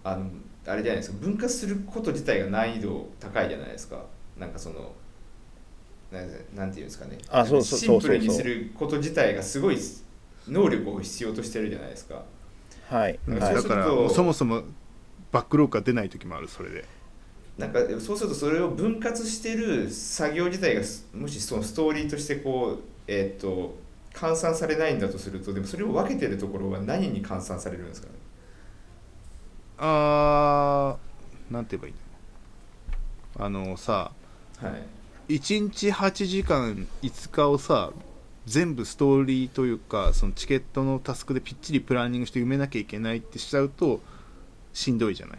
[0.05, 0.31] あの
[0.67, 1.19] あれじゃないですか。
[1.19, 4.05] 分割すること自体が難易度高いじゃないですか。
[4.39, 4.93] なんかその
[6.11, 7.19] なんなんていうんですかね。
[7.29, 8.37] あそうそうシンプルにそう。
[8.37, 9.79] そうそうすること自体がすごい
[10.49, 12.23] 能力を必要としてるじゃないですか。
[12.89, 14.63] はい、だからそもそも
[15.31, 16.85] バックロークが出ない時もあるそれで。
[17.59, 23.75] なんかそうするとそれを分割してる作業自体がすもしそのストーリーとしてこうえーっと
[24.15, 28.15] 換算されないんだとするとでもそれを分けてるところは何に換算されるんですかね？
[29.79, 31.95] あーなんて言えばいい
[33.39, 33.45] の？
[33.45, 34.13] あのさ
[34.59, 34.69] は
[35.29, 35.35] い。
[35.35, 37.93] 1日8時間5日をさ
[38.47, 44.01] 全部ストーリーというかそのチケットのタスクでぴっちりプランニングして埋めなきゃいけないってしちゃうと
[44.73, 45.39] しんどいじゃない？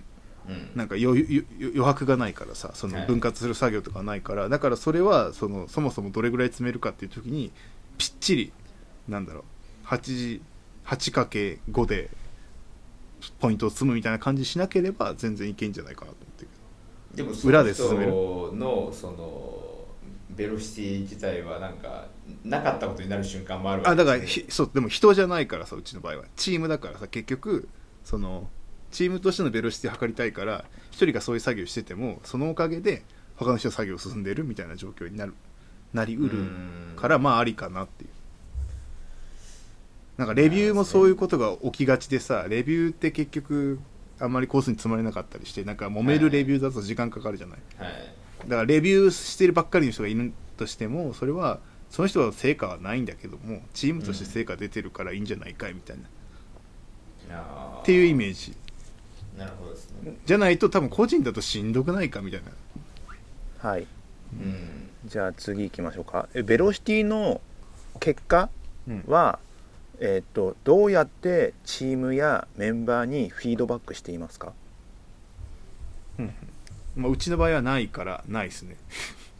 [0.50, 0.70] うん。
[0.76, 3.08] なんか余余余白がないからさそのはい。
[3.08, 7.52] 分割する作業とかないから、だからそれはそのそもそもどれぐらい詰めるかっていう時に
[7.98, 8.54] ぴっちり
[9.08, 9.44] なんだろ
[9.84, 10.42] う8時
[10.86, 12.10] 8×5 で
[13.40, 16.50] ポイントを積むみたいな感じしなければ全然いけんじゃないかなと思ってる
[17.16, 18.12] でもそ裏ので進める。
[18.12, 19.73] 人のその
[20.36, 22.08] ベロシティ自体はなんか
[22.44, 23.92] なかったことになる瞬間もあるわけ。
[23.92, 26.24] あだからそうでも人じゃないからさうちの場合は。
[26.36, 27.68] チームだからさ結局
[28.04, 28.50] その
[28.92, 33.04] チームとしてのベロシティを測りたいから一人がそういう作業しててもそのおかげで
[33.36, 35.34] 他の人の作業進んでるみたいな状況になる
[35.94, 36.46] なりうる
[36.96, 38.10] からまあありかなっていう。
[40.18, 43.80] なんかレビューもそういうことが起きがちでさレビューって結局
[44.20, 47.60] あんまりコースに積まれなかったりしてなんか揉めるレビューだと時間かかるじゃない。
[47.78, 56.04] はいだからレビューしてるばっかりの人がいるとしてもそれはその人は成果はないんだけどもチームとして成果出てるからいいんじゃないかいみたいな、
[57.38, 58.34] あーっていうイメー。
[58.34, 58.56] ジ
[59.38, 60.16] なるほどですね。
[60.26, 63.70] じゃないと多分個人だとしんどくないかみたいな。
[63.70, 63.88] はい。
[64.34, 64.90] うん。
[65.06, 66.30] じゃあ次行きましょうか。
[66.34, 67.42] えベロシティの
[68.00, 68.50] 結果
[69.08, 69.40] は、
[70.00, 74.54] えっとどうやってチームやメンバーにフィードバックしていますか？
[76.96, 78.78] まあ、うちの場合はないからないですね。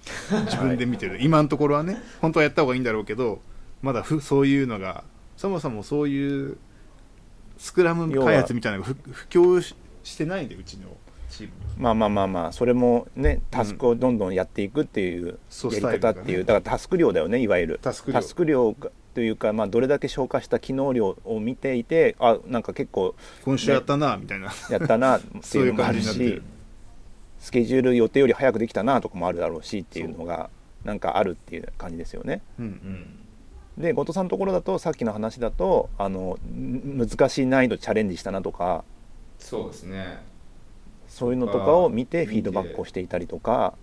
[0.46, 3.42] 自分で見てる、今のところはね本当はやった方がいいんだろうけど
[3.82, 5.04] まだふそういうのが
[5.38, 6.58] そもそもそういう
[7.58, 10.90] スクラム開発みたいなのがふ布教ししてないんでうちの
[11.30, 11.64] チームに。
[11.78, 16.40] まあまあまあまあそれもねタスクをどんどんやっていくっていうそうやり方っていう、スタイルがね。
[16.40, 17.80] だからタスク量だよねいわゆる。
[17.82, 18.22] タスク量。
[18.46, 23.14] 量がというか、まあ、どれだけ消化した機能量を見ていてあなんか結構
[23.46, 26.08] 今週やったなみたいな、やったなってそいうういうのもあるし。
[26.10, 26.53] 感じになってる
[27.44, 30.50] スケジュール予定より早くできたなとかもあるだろうしっていうのが
[30.86, 32.42] なんかあるっていう感じですよね。
[32.58, 33.84] うんうん。
[33.84, 38.86] で後藤さんのところだとさっきの話だとあのん難しい難易度チャレンジしたなとか
[39.40, 40.24] そうですね。
[41.10, 43.74] そういうのとかを見てフィードバックをしていたりとか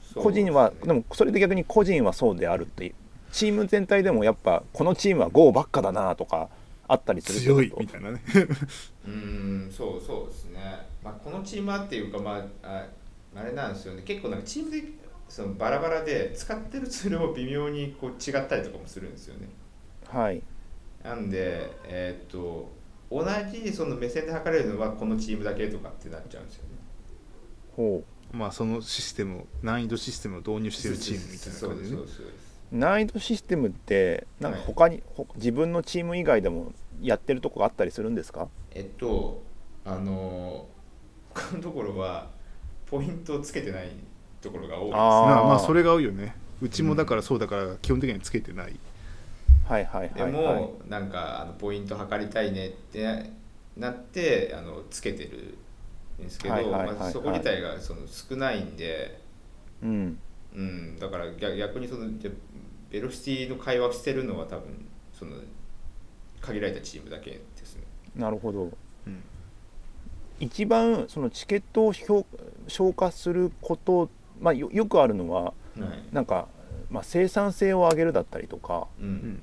[0.00, 2.94] そう個人はでもそれで逆に個人はそうであるっていう
[3.32, 6.48] チーム全体でもやっぱこのチームは GO ばっかだなとか
[6.86, 8.22] あったりする強いみたいなね。
[9.06, 10.60] うんそうそうですね、
[11.02, 12.86] まあ、このチームはっていうか、まあ、
[13.36, 14.02] ああれなんですよね。
[14.02, 14.82] 結構なんかチームで
[15.28, 19.48] そのバラバラで使ってるツールも微妙にこう違ったりとかもするんですよね。
[20.06, 20.42] はい。
[21.02, 22.70] なんでえーっと
[23.10, 26.70] 同じその目線で測れるのはこのチームだけとかってなっちゃうんですよね。
[27.74, 31.96] ほまあそのシステムを難易度システムを導入してるチームみたいなそうです感じでね。
[31.96, 32.34] そうですそうです
[32.72, 32.76] う。
[32.76, 38.48] 難易度システムってなんか他に、ほ自分のチーム以外でもやってるとこがあったりするんですか？
[38.72, 39.42] えっと
[39.86, 40.66] あの
[41.32, 42.30] 他のところは
[42.90, 43.90] ポイントをつけてない
[44.40, 44.94] ところが多いです。
[44.96, 46.34] あまあまあーそれが合うよね。
[46.60, 48.74] うちもだからそうだから基本的にはつけてない、
[49.68, 50.54] はいはいでも、はい。
[50.54, 53.30] はいなんかあのポイント測りたいねって
[53.76, 55.56] なってあのつけてる
[56.20, 56.96] んですけど、はいはいはいはい。
[56.96, 59.20] まあ、そこ自体がその少ないんで、
[59.82, 60.18] うん。
[60.54, 62.30] うん、だから逆逆にそのじゃ
[62.90, 65.32] ベロシティの会話をしてるのは多分その
[66.40, 67.82] 限られたチームだけですね。
[68.16, 68.62] なるほど。
[68.62, 68.72] うん
[70.40, 72.24] 一番そのチケットを評
[72.68, 74.08] 消化すること、
[74.40, 76.14] まあ、よよくあるのははい。
[76.14, 76.48] なんか、
[76.90, 79.10] まあ、生産性を上げるだったりとかううん。
[79.10, 79.42] ん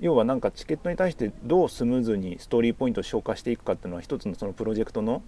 [0.00, 5.22] 要はなんかチケットに対してどうスムーズにストーリーポイントを消化していくかっていうのは一つのそのプロジェクトの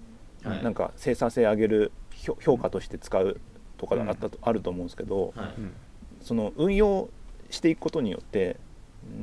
[0.45, 0.63] はい。
[0.63, 3.41] なんか生産性上げる評評価として使う
[3.79, 5.55] とかがあったと、あると思うんですけどはい。
[5.59, 5.73] うん。
[6.21, 7.09] その運用
[7.51, 8.57] していくことによって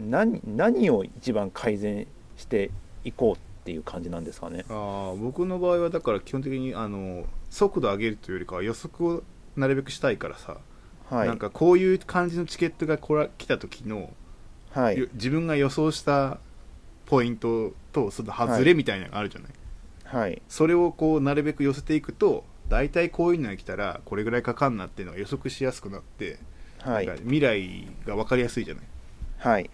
[0.09, 2.71] 何何を一番改善して
[3.03, 4.63] いこうっていう感じなんですかね。
[4.70, 9.24] ああ僕の場合はだから基本的にあの速度上げるというよりかは予測を
[9.57, 10.55] なるべくしたいからさ、
[11.09, 14.13] はい、なんかこういう感じのチケットがこら来た時の、
[14.72, 14.97] はい。
[14.97, 16.39] よ自分が予想した
[17.07, 19.51] ポイントとその外れみたいなのがあるじゃない、
[20.05, 20.41] はい。
[20.47, 26.39] それをこうなるべく寄せていくと大体こういうのが来たらこれぐらいかかんなっていうのが予測しやすくなって、
[26.80, 27.05] はい。
[27.05, 28.84] なんか未来が分かりやすいじゃない？
[29.39, 29.63] はい。
[29.65, 29.70] だ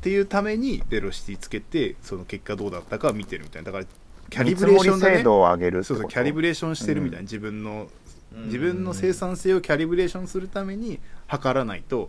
[0.00, 3.70] っていうためにベロシティつけてその結果どうだったかを見てるみたいな。
[3.70, 3.84] だから
[4.30, 5.16] キャリブレーションだね。
[5.18, 7.88] 精度を上げるそうそうキャリブレーションしてるみたいな、うん自分の
[8.34, 8.44] うん。
[8.46, 12.08] 自分の生産性をキャリブレーションするために測らないと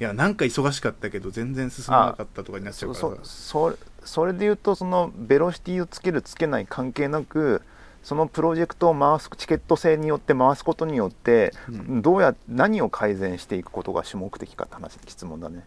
[0.00, 3.00] いやなんか忙しかったけど全然進まなかったとかになっちゃうから。
[3.00, 7.62] そさそそれで言うとそのベロシティをつけるつけない関係なく
[8.02, 12.02] そのプロジェクトを回すチケット制によって回すことによって、うん。
[12.02, 15.64] どうや何を改善していくことが主目的かって話質問だね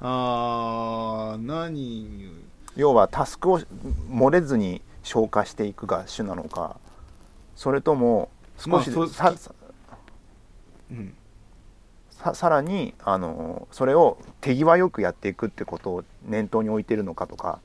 [0.00, 2.30] あー何
[2.76, 3.60] 要はタスクを
[4.10, 6.78] 漏れずに消化していくが主なのか
[7.54, 9.54] それとも少し、まあささ
[10.90, 11.14] うん。
[12.10, 17.60] ささらにあのそれを手際よくやっていくってことを念頭に置いてるのかとか。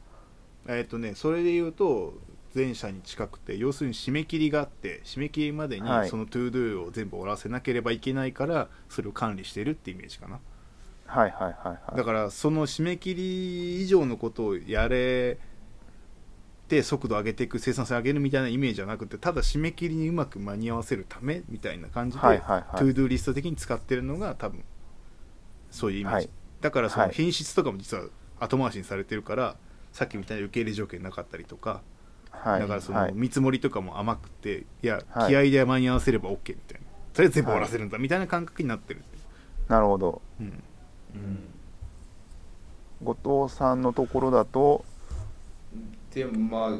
[0.67, 2.13] えっ、とねそれで言うと
[2.53, 6.09] 前者に近くて要するに締め切りがあって締め切りまでにはい。
[6.09, 10.33] その ToDo を全部終わらせなければいけないからそれを管理してるってイメージかな。
[10.33, 10.41] はい
[11.11, 15.37] はいはいはいだからその締め切り以上のことをやれ
[16.69, 22.77] て速度上げていく生産性上げるみたいなイメージじゃなくてただ締め切りにうまく間に合わせるためみたいな感じで、はいはいはい。
[22.77, 24.63] ToDo リスト的に使ってるのが多分
[25.69, 26.29] そういうイメージ、はい。
[26.61, 27.13] だからそのはい。
[27.13, 28.05] 品質とかも実は
[28.39, 29.57] 後回しにされてるから
[29.91, 31.81] さっきみたいに受け入れ条件なかったりとか
[32.29, 32.61] はい。
[32.61, 33.11] だからそはい。
[33.11, 35.29] の見積もりとかも甘くていやはい。
[35.29, 36.87] 気合で間に合わせれば OK みたいな。
[37.13, 39.01] とりあえず全部終わらせるんだみたいな感覚になってる、
[39.67, 40.21] なるほど。
[40.39, 40.63] うん
[41.15, 41.51] うん。
[43.03, 44.85] 後藤さんのところだと。
[46.13, 46.79] でもまあ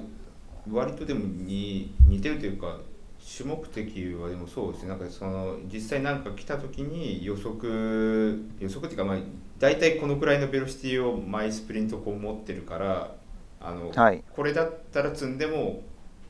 [0.69, 2.77] 割とでもに似てるというか
[3.19, 4.89] 主目的はでもそうですね。
[4.89, 9.17] なんかその実際なんか来た時に予測予測っていうかまあ
[9.59, 13.15] 大体このくらいのベロシティを毎スプリントこう持ってるから
[13.59, 14.23] あの、はい。
[14.35, 15.83] これだったら積んでも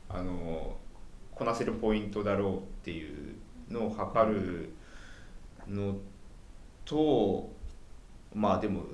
[0.08, 0.76] あの
[1.34, 3.34] こなせるポイントだろうっていう
[3.70, 4.74] のを測る
[5.66, 5.96] の
[6.84, 7.51] と
[8.34, 8.84] まあでも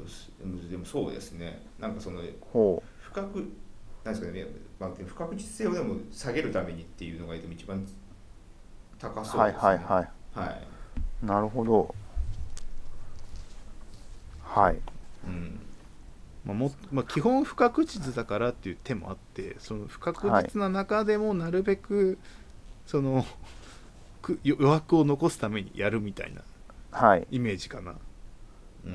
[0.70, 1.62] でもそうですね。
[1.78, 3.51] なんかそのほ不確
[4.05, 4.47] なんですかね、
[4.78, 7.86] まあ、不確実性をでも下げるためにっていうのがでも一番
[8.99, 9.61] 高うそうですね。
[9.61, 10.09] はいはいはい。
[10.34, 11.26] はい。
[11.26, 11.95] なるほど。
[14.43, 14.78] はい。
[15.26, 15.61] うん。
[16.45, 22.18] まあもまあ、基本不確実だからっていう手もあってその不確実な中でもなるべく
[22.86, 23.26] その
[24.22, 26.43] く余白を残すためにやるみたいな
[26.91, 27.26] はい。
[27.30, 27.95] イメージかな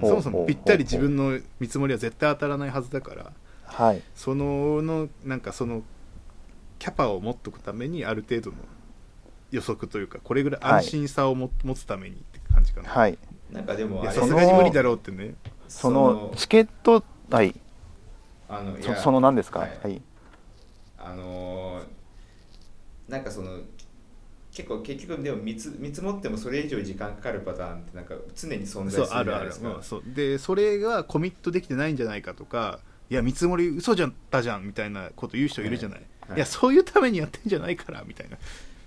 [0.02, 3.32] そもそもぴったり自分の見積もりは絶対当たらないはずだから
[3.66, 4.02] はい。
[4.16, 5.84] そののなんかその
[6.80, 8.58] キャパを持っとくためにある程度の
[9.52, 13.18] 予測というかこれぐらい安心さをも、持つためにって感じかな、はい。
[13.52, 15.36] なんかでもさすがに無理だろうってね。
[15.68, 17.56] そのチケットはい。
[18.50, 19.60] あのいやそその何ですか？
[19.60, 20.02] ははいい、
[20.98, 21.84] あのー
[23.08, 23.60] なんかその
[24.54, 29.46] 結構結局でも見つ見積もってもそれ以上時間かかるパターンってなんか常に存在するじゃそうあるある。
[29.46, 29.76] ないですか。
[29.76, 30.04] うんそう。
[30.06, 32.80] でそれがコミットできてないんじゃないかとか
[33.10, 38.38] いや見積もり嘘じゃったじゃんみたいなこと言う人いるじゃない、はいい、やそういうためにやってんじゃないからみたいな。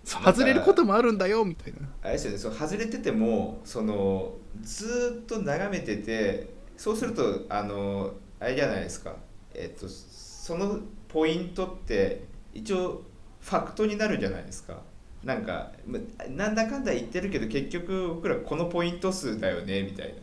[0.04, 1.88] 外れることもあるんだよみたいな。
[2.02, 9.16] あれですよねその外れててもそのずーっと眺めててそうするとあのあれじゃないですか。
[9.52, 13.02] えっとそのポイントって一応
[13.40, 14.80] ファクトになるじゃないですか
[15.26, 15.98] なんかま
[16.30, 20.14] なんだかんだ言ってるけど結局僕らこのポイント数だよねみたいな。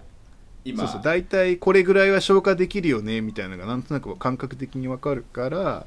[0.63, 0.85] 今。
[0.85, 5.85] そうそう大体これぐらいは消化できるよねみたいなのがなんとなく感覚的に分かるから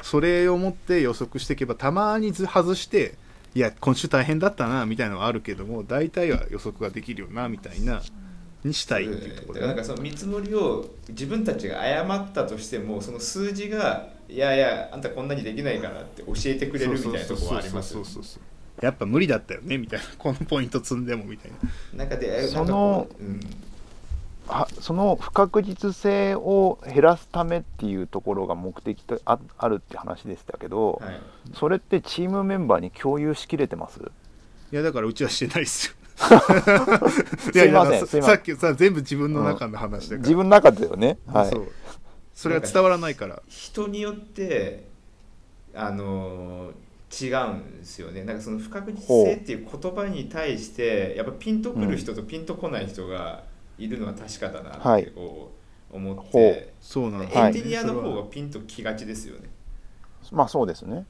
[0.00, 3.16] それを持って予測していけばたまにず外して
[3.56, 8.00] いや今週大変だったなみたいなのはあるけども大体は予測ができるよなみたいな
[8.62, 9.54] にしたいっていうところ。
[9.54, 18.51] だからなんかその見積もりを自分たちが誤ったとしてもその数字がいやいやあんたこんなにできないからって教えてくれるみたいなところはありますよね
[18.82, 20.04] やっぱ無理だったよねみたいな。
[20.18, 21.52] このポイント積んでもみたい
[21.92, 21.98] な。
[21.98, 23.40] なんかでそのううん。
[24.48, 31.20] はその不確実性を減らすためっていうところが目的とああるって話でしたけど、はい。
[31.54, 34.00] それってチームメンバーに共有しきれてます？
[34.00, 35.94] いやだからうちはしてないっすよ。
[36.18, 38.22] すいませんやいません。
[38.22, 41.50] さっきさ全部自分の中の話だから、自分の中でよね、はい。
[41.50, 41.68] そう。
[42.34, 43.40] それは伝わらないから。
[43.48, 44.84] 人によって
[45.74, 46.72] あの
[47.20, 48.24] 違うんですよね。
[48.24, 53.44] なんかその不確実性っていう言葉に対してやっぱピンとくる人とピンとこない人が
[53.76, 55.52] いるのは確かだなってこ
[55.92, 59.50] う思って、そうなんエンジニアの方がピンときがちですよね。
[60.30, 61.04] まあそうですね。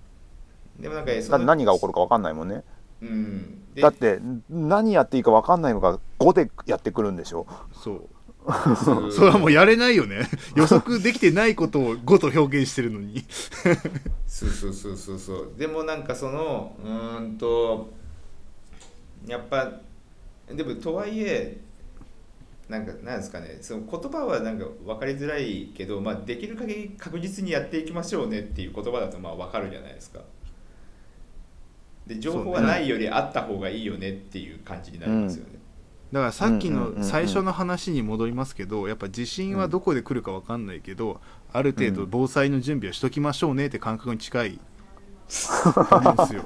[0.78, 2.64] でもなんかそのだって何が起こるか分かんないもんね。
[3.00, 3.62] うん。
[3.74, 4.18] でだって
[4.50, 7.46] 何やっていいか分かんないのが5でやってくるんでしょ。
[7.72, 8.08] そう
[8.84, 10.28] そう それはもうやれないよね。
[10.56, 13.24] 予測できてないことを5と表現してるのに。
[14.26, 15.52] そうそうそうそうそう。
[15.56, 17.92] でもなんかそのうーんと
[19.26, 19.80] やっぱ
[20.48, 21.60] でもとはいえ
[22.68, 23.58] なんかなんですかね。
[23.60, 30.20] その言葉はなんか分かりづらいけど、まあ、できる限り確実にやっていきましょうねっていう言葉だとまあ分かるじゃないですか。
[32.06, 35.58] で情報はないよりあった方がいいよねっていう感じになりますよね、
[36.12, 41.20] だからさっきの最初の話に戻りますけどやっぱ地震はどこで来るか分かんないけど、
[41.52, 44.60] ある程度防災の準備はしときましょうねって感覚に近い
[45.74, 46.44] と思うんですよ。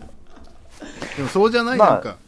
[1.16, 1.90] でもそうじゃない、まあ。
[1.94, 2.18] なんか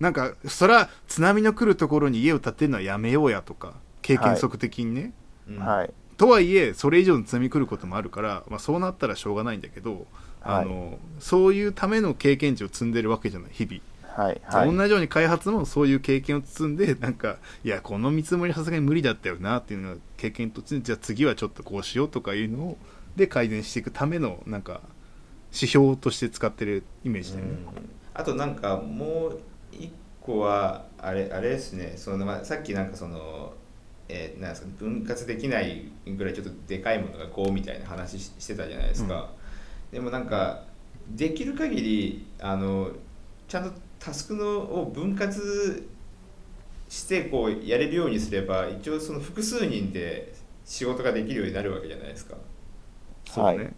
[0.00, 5.12] なんかそれは津波の来るところに家を建てるのはやめようやとか経験則的にね、
[5.48, 5.58] うん。
[5.58, 5.90] はい。
[6.16, 10.62] とはいえそれ以上の津波来ることもあるから、まあ、そうなったらしょうがないんだけど、はい。
[10.62, 13.80] あのそういうための経験値を積んでるわけじゃない日々、
[14.16, 14.74] はいはい。
[14.74, 22.78] 同じように開発もそういう経験を積んでなんかいやこの見積もりさすがに無理だったよなっていうのが経験とじゃあ次はちょっとこうしようとかいうのを
[23.16, 24.80] で改善していくためのなんか
[25.52, 27.52] 指標として使ってるイメージだよね、
[28.12, 29.40] あとなんかもう
[29.70, 31.94] 一個はあれあれですね。
[31.96, 33.52] その、まあ、さっきなんかその、
[34.08, 39.30] えーなんですか分割できないぐらいちょっとでかいものが5みたいな話ししてたじゃないですか、
[39.92, 40.64] でもなんか
[41.10, 42.90] できる限りあの
[43.46, 45.88] ちゃんとタスクのを分割
[46.90, 50.34] してこうやれるようにすれば一応その複数人で
[50.64, 52.36] 仕事ができるようになるわけじゃないですか。
[53.26, 53.74] そうね、はい。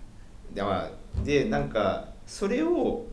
[0.53, 0.91] で,、まあ、
[1.25, 3.05] でなんかそれを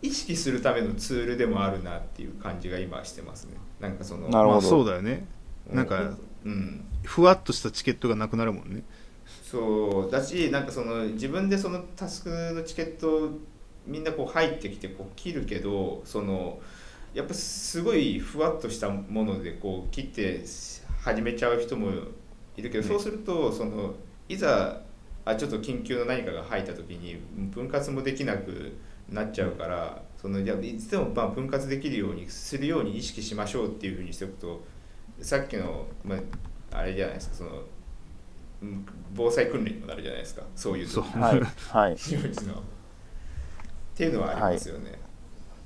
[0.00, 3.58] 意識するためのツールでもあるなっていう感じが今してますね。
[3.78, 4.60] なんかそのまあなるほど。
[4.62, 5.26] そうだよね。
[5.70, 6.84] なんかうん。
[7.04, 8.82] ふわっとしたチケットがなくなるもんね。
[9.44, 10.10] そう。
[10.10, 13.32] だしなんかその自分でそのタスクのチケット
[13.86, 16.60] みんなこう入ってきてこう切るけどその
[17.14, 20.44] やっぱすごいふわっとしたものでこう切って
[21.02, 21.90] 始めちゃう人も
[22.56, 23.94] いるけど、ねそうするとその
[24.28, 24.80] いざ
[25.24, 27.16] あちょっと緊急の何かが入った時に
[27.50, 28.76] 分割もできなく
[29.08, 34.62] なっちゃうからそのいやいつでもまあ分割できるようにするように意識しましょうっていうふうにしておくと
[35.20, 36.16] さっきの、ま
[36.72, 37.62] あ、あれじゃないですかその
[38.62, 41.04] うん防災訓練にもなるじゃないですかそういうそう。
[41.04, 41.40] はい。
[41.68, 41.96] はい
[43.94, 44.98] っていうのはありますよね、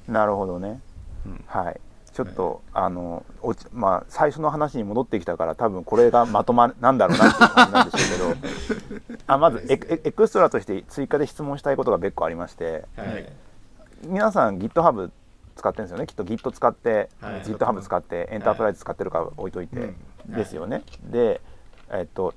[0.08, 0.80] なるほどね、
[1.24, 1.44] うん。
[1.46, 1.80] はい。
[2.12, 9.16] ちょっと、あのおちまあ最初の話に戻ってきたから多分これがまとま なんだろうなっていう感じなんでしょうけど。
[9.28, 12.84] あまずエエエクストラとして追加で質問したいことが別個ありまして。
[12.96, 13.08] はい。
[13.08, 13.32] はい。
[14.02, 15.10] 皆さん GitHub
[15.56, 16.06] 使ってるんですよね。
[16.06, 17.42] きっと Git 使って、はい。
[17.42, 20.34] GitHub 使ってエンタープライズ使ってるか置いといて、うん。
[20.34, 21.40] ですよね、で
[21.90, 22.34] えっと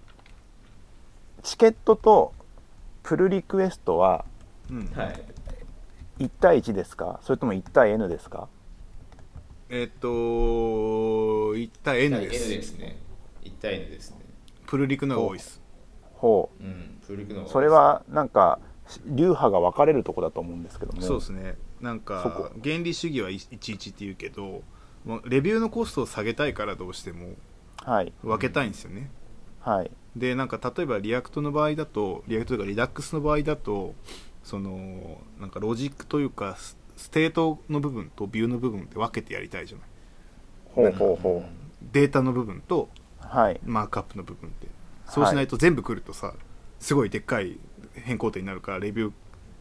[1.41, 2.33] チケットと
[3.01, 4.25] プルリクエストは
[4.69, 4.85] うん。
[4.93, 5.21] はい
[6.20, 7.20] 1対1ですか？
[7.24, 8.47] それとも1対 N ですか？
[9.70, 12.97] えっと1対 N で N すですね。
[13.43, 14.17] 1対 N ですね。
[14.67, 15.61] プルリクのが多いです。
[16.15, 16.63] ほう。
[16.63, 18.59] んプルクのうそれはなんか
[19.05, 21.01] 流派が分かれるとこだと思うんですけども。
[21.01, 21.55] そうですね。
[21.80, 22.51] なんそかこ。
[22.63, 24.63] 原理主義は11って言うけど
[25.05, 27.36] もうレビューのコストを下げたいからどうしても
[27.84, 28.11] はい。
[28.24, 29.09] 分けたいんですよね、
[29.61, 29.91] はい。
[30.15, 33.95] でなんか例えば React の場合だと React というか Redux の場合だと
[34.43, 39.87] そのなんかロジックというかスステートの部分とビューの部分って分けてやりたいじゃない。
[40.75, 41.43] ほうほうほ
[41.91, 42.89] データの部分と
[43.21, 43.59] うはい。
[43.63, 44.67] マークアップの部分って
[45.07, 46.33] そうしないと全部来るとさ
[46.79, 47.57] すごいでっかい
[47.93, 49.11] 変更点になるからレビュー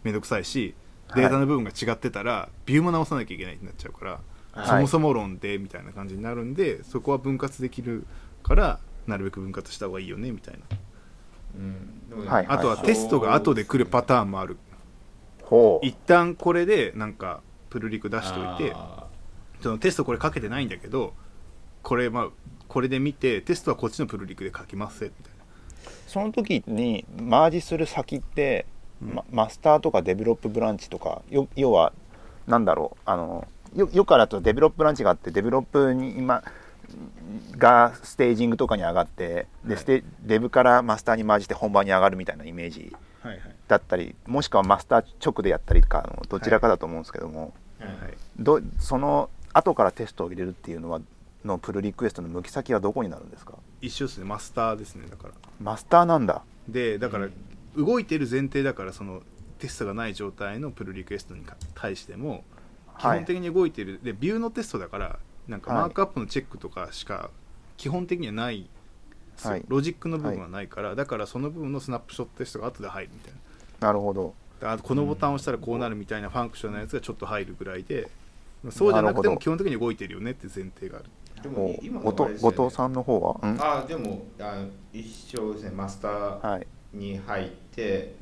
[0.04, 0.74] めんどくさいし
[1.08, 1.22] はい。
[1.22, 4.20] データの部分が違ってたら、ビューも直さなきゃいけないってなっちゃうから、
[4.52, 4.66] はい。
[4.66, 8.06] そもそも論でみたいな感じになるんでそこは分割できる
[8.42, 10.60] からなるべく分割した方がいいよねみたいな、
[12.16, 12.26] うん。
[12.26, 12.46] はい。
[12.48, 14.56] あとはテストが後で来るパターンもある
[15.82, 17.40] 一旦これでなんか
[17.70, 19.06] プルリク出しといてあ
[19.62, 21.14] そのテストこれかけてないんだけど
[21.82, 22.28] これまあ
[22.68, 25.38] これで見てテストはこっちのプルリクで書きますみたいな。
[26.06, 28.66] その時にマージする先って、
[29.02, 29.14] うん。
[29.14, 31.92] まマスターとか develop ブランチとかよ要は
[32.46, 36.42] なんだろうあのよよくあると develop ブランチがあって develop に今
[37.56, 40.04] がステージングとかに上がってで、はい。
[40.22, 43.54] デブからマスターにマージして本番に上がるみたいなイメージはいはい。
[43.66, 48.14] だったりもしくはマスター直でやったりかのどちらかだと思うんですけども、ーはいはい。
[48.38, 51.00] どその後からテストを入れるっていうのは
[51.44, 53.54] のプルリクエストの向き先はどこになるんですか？
[53.80, 54.24] 一緒ですね。
[54.24, 55.34] マスターですねだから。
[55.60, 56.42] マスターなんだ。
[56.68, 57.28] でだから
[57.76, 59.22] 動いてる前提だからその
[59.58, 61.42] テストがない状態のプルリクエストに
[61.74, 62.44] 対しても
[62.98, 63.18] 基はい。
[63.18, 65.18] 本的に動いてる、でビューのテストだから
[65.48, 65.82] なんかはい。
[65.82, 67.30] マークアップのチェックとかしか
[67.76, 68.68] 基本的にはない、
[69.42, 69.64] はい。
[69.68, 73.32] ロジックの部分はないから、だからその部分のスナップショットテストが後で入るみたい
[73.80, 73.88] な。
[73.88, 74.34] なるほど。
[74.60, 78.10] あとこのボタンを押したらこうなるみたいなファンクションのやつがちょっと入るぐらいで
[78.70, 81.04] そうじゃなくても基本的に動いてるよねって前提がある。
[81.42, 81.78] でもね。
[82.02, 83.56] 後藤さんの方は、うん。
[83.60, 85.70] あでもあ一緒ですね。
[85.70, 86.66] マスターはい。
[86.92, 88.16] に入って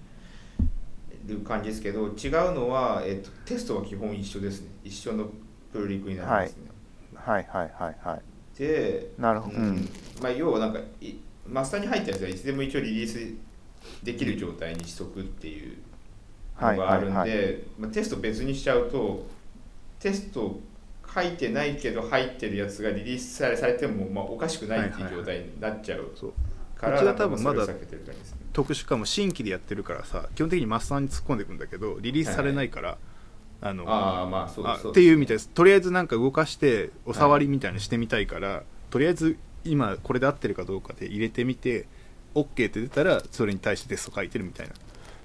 [1.24, 4.68] る感じですけど違うのは、えっと、テストは基本一緒ですね。
[4.84, 5.30] 一緒の
[5.72, 6.65] プルリクになりますね、
[7.26, 8.58] はいはいはいはい。
[8.58, 9.70] でなるほど、ううん。
[9.76, 9.88] ん
[10.22, 11.14] まあ、要はなんかい
[11.46, 13.34] マスターに入ったやつはいつでも一応リリース
[14.04, 15.76] できる状態にしとくっていう
[16.60, 19.26] のがあるんで、はいはいまあ、テスト別にしちゃうと
[19.98, 20.60] テスト
[21.12, 26.32] 書いてないけど入ってるやつがリリースされされても、まあ、おかしくないっていう状態になっちゃうそう。
[26.78, 27.66] から、うちは多分まだ
[28.52, 32.98] 特殊かも新規でやってるからさ基本的にマスターに突っ込んでいくんだけどリリースされないから、
[33.60, 35.48] あのああまあそうあそうっていうみたいです。
[35.48, 41.86] とりあえずなんか動かしてお触りみたいにしてみたいから、とりあえず今これで合ってるかどうかで入れてみて
[42.34, 44.74] OK って出たらそれに対してテスト書いてるみたいな。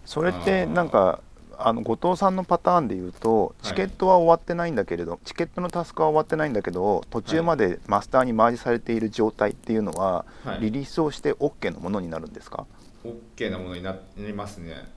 [0.05, 1.21] それってなんか
[1.63, 10.61] あの後藤さんのパターンで言うとチケットは終わってないんだけれど、チケットのタスクは終わってないんだけど途中までマスターにマージされている状態っていうのは、はい。
[10.61, 12.65] リリースをして OK のものになるんですか
[13.05, 14.89] ？OK なものになりますね。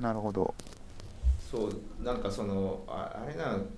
[0.00, 0.54] なるほど
[1.54, 3.68] そうなんかそのああれなん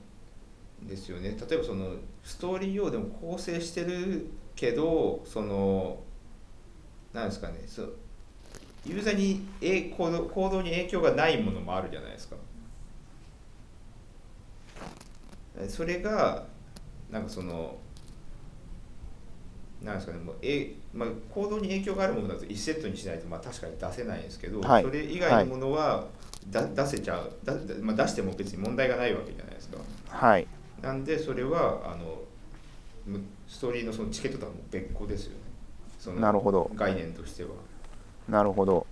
[0.82, 1.36] ですよね。
[1.48, 1.90] 例えばその
[2.24, 6.00] ストーリー用でも構成してるけどその
[7.12, 7.62] なんですかね。
[7.66, 7.92] そう
[8.86, 12.36] ユーザーにえ行動行動に影響がないものもあるじゃないですか。
[15.68, 16.46] それが
[17.10, 17.76] なんかその
[19.82, 20.18] なんですかね。
[20.18, 24.82] もうえ、まあ、行動に影響があるものだと1セットにしないとまあ確かに出せないんですけど、はい。
[24.82, 26.06] それ以外のものは
[26.50, 27.32] だ出せちゃう。
[27.44, 29.78] だ、まあ、出しても別に問題がないわけじゃないですか。
[30.08, 30.46] はい。
[30.82, 32.20] なんでそれはあの
[33.06, 35.38] むストーリーのそのチケットとはもう別個ですよね。
[35.98, 36.70] そのなるほど。
[36.74, 37.50] 概念としては、
[38.28, 38.86] なるほど。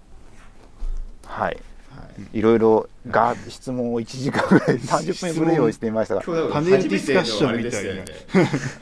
[1.26, 1.60] はい。
[1.90, 2.38] はい。
[2.38, 6.22] いろいろが質問を1時間ぐらい 30分分で用意していましたが。
[6.22, 8.04] 今日パネルディスカッションみたいな。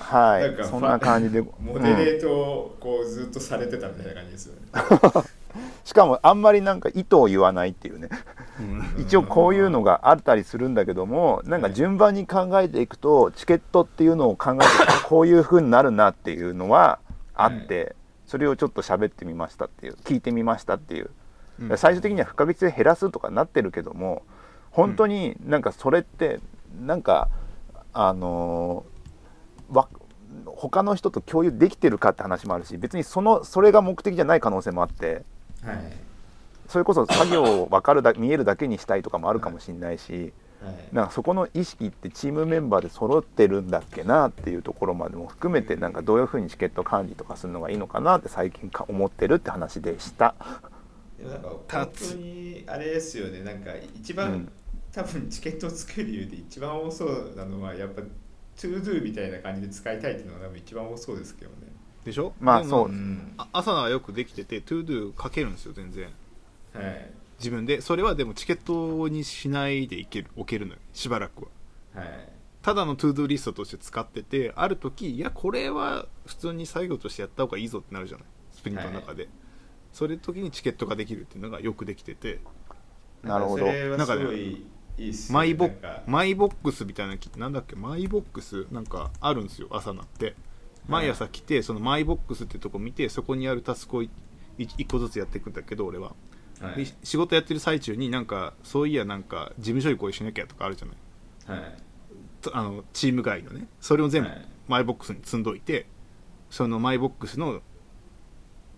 [0.04, 0.42] はい。
[0.42, 4.60] なんかそんな感じで、モデレートをこうずっとされてたみたいな感じですよね。
[5.82, 8.08] うんしかもあんまりなんか意図を言わないっていうね。
[8.98, 14.64] 一応こういうのがあったりするんだけどもなんか順番に考えていくとチケットっていうのを考えて
[15.08, 17.00] こういう風になるなっていうのは
[17.34, 21.10] あってそれをちょっと喋ってみましたっていう聞いてみましたっていう
[21.60, 21.76] うん。
[21.76, 24.22] 最終的には不可欠で減らすとかなってるけども
[24.70, 26.40] 本当になんかそれって
[26.80, 27.28] なんか
[27.92, 29.88] あのーわ
[30.46, 35.24] 他の人と共有できてるかって話もあるし別にそのそれが目的じゃない可能性もあって
[35.64, 35.76] はい。
[36.68, 40.32] それこそ作業を分かるだ 見えるだけにしたいとかもあるかもしれないし
[40.62, 40.74] はい。
[40.92, 50.34] なんかそこの意識ってチームメンバーで揃ってるんだっけなっていうところまでも含めてなんかどういうふうにチケット管理とかするのがいいのかなって最近か思ってるって話でした。
[51.20, 53.42] なんか本当にあれですよね。
[53.42, 54.52] なんか一番、うん
[54.92, 58.02] 多分チケットを作る理由で一番多そうなのはやっぱ
[58.58, 61.71] To Do みたいな感じで使いたいっていうのが多分一番多そうですけどね。
[62.04, 62.32] でしょ？
[62.40, 63.34] まあそううん。
[63.38, 66.08] あ朝はよくできてて ToDo 書けるんですよ全然。
[66.74, 67.10] はい。
[67.38, 67.80] 自分で。
[67.80, 71.48] それはでもチケットにしないでいける置けるのよしばらく
[71.94, 72.02] は。
[72.02, 72.28] はい。
[72.62, 78.26] ただの ToDo リストとして使っててある時いやこれは普通に作業としてやった方がいいぞってなるじゃない？
[78.52, 79.28] スプリントの中で、
[79.92, 82.38] それ時にチケットができるっていうのがよくできてて。
[83.22, 83.64] なるほど。
[83.64, 84.66] んかそれはすごい
[84.98, 86.02] いいっすよマイボなんか。
[86.06, 87.76] マイボックスみたいなのなんだっけ？
[87.76, 90.34] マイボックスなんかあるんですよ朝なって
[90.88, 94.10] 毎朝来てそのマイボックスってとこ見てそこにあるタスクをい
[94.58, 96.14] 一個ずつやっていくんだけど俺は、
[96.60, 96.84] はい。
[96.84, 101.60] で仕事やってる最中になんかそういやなんか事務処理これしなきゃとかあるじゃない。
[101.60, 101.76] はい。
[102.40, 103.66] とあのチーム外のね。
[103.80, 104.48] それを全部はい。
[104.68, 105.86] マイボックスに積んどいて、
[106.50, 107.60] そのマイボックスの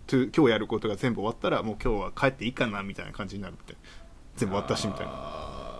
[0.07, 3.81] と今日やることが全部終わったらもう今日は帰っていいかなみたいな感じになるみたいな。
[4.35, 5.74] 全部終わったしみたいな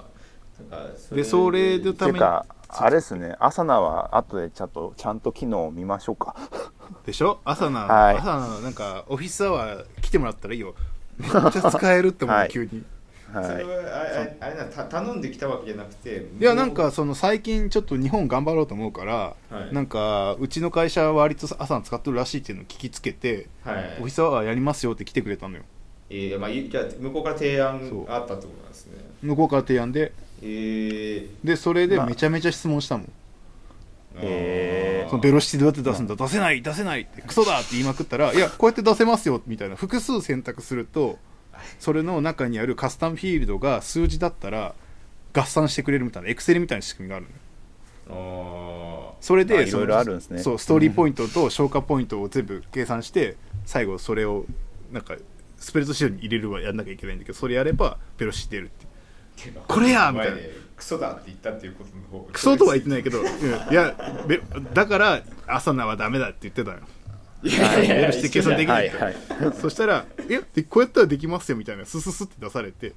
[1.12, 2.18] でそれのために。
[2.18, 3.36] てかあれですね。
[3.40, 6.36] 朝菜は後でちゃんとちゃんと機能を見ましょうか。
[7.06, 7.40] でしょ？
[7.46, 8.18] 朝な、はい。
[8.18, 10.76] 朝ななんかオフィスアワー来てもらったらいいよ。
[11.18, 12.50] めっちゃ使えるって思う、はい。
[12.50, 12.84] 急に。
[13.32, 13.46] はい。
[13.46, 19.14] それはあれあれなた頼んできたわけじゃなくていやなんかその最近ちょっと日本頑張ろうと思うから、
[19.50, 19.74] はい。
[19.74, 23.98] なんかうちの会社は割と朝使ってるらしいっていうのを聞きつけて、はい。
[24.00, 25.64] オフィスアワーやりますよって来てくれたのよ。
[26.10, 28.06] えーまあ、いじゃあ向こうから提案そう。
[28.06, 28.94] があったってことなんですね。
[29.24, 30.12] 向こうから提案で
[30.42, 32.06] えー、でそれでまあ。
[32.06, 33.12] めちゃめちゃ質問したもん、
[34.18, 35.10] へー。
[35.10, 37.22] そのベロシティどうやって出すんだ、出せない出せないって。
[37.22, 41.18] クソだって言いまくったらいやこうやって出せますよみたいな複数選択すると
[41.80, 44.76] それの中にあるカスタムフィールドが数字だったら
[45.34, 47.26] 合算してくれるみたいなエクセルみたいな仕組みがある
[48.10, 50.40] のそれであいろいろあるんですね。
[50.40, 54.46] そうストーリーポイントと消化ポイントを全部計算して最後それを
[54.92, 55.16] なんか
[55.58, 60.38] スプレッドシートに入れるはやんなきゃいけないんだけどそれやればベロシティ出るってーこれやみたいな。
[60.76, 63.26] クソだって言ったっていうことの方がクソとは言ってないけど、うん。
[63.26, 63.30] い
[63.74, 63.96] や
[64.28, 64.42] べ
[64.74, 66.80] だから朝菜はダメだって言ってたよ。
[67.44, 69.16] いやいや計算できないって、はい。
[69.60, 72.94] そしたら「えでこうやったらできますよ」みたいなスススって出されて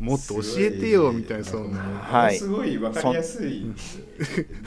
[0.00, 2.38] もっと教えてよみたいなそんなはい。
[2.38, 3.64] すごいわかりやすい。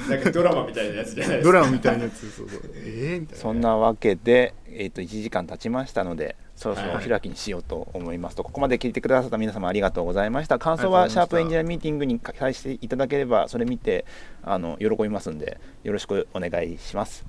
[0.09, 1.51] なんかドラマみたいなやつじゃないですか。
[1.51, 7.07] ドラマみたいなやつそうそうえー、みたいなそんなわけで、えー、と1時間経ちましたのでそろそろおはい。
[7.07, 10.57] 開きにしようと思いますと、ここまで聞いてくださった皆様ありがとうございました。
[10.57, 14.05] 感想あはシャープエンジニアミーティングに返していただければそれ見て
[14.43, 17.25] あの喜びますんでよろしくお願いします。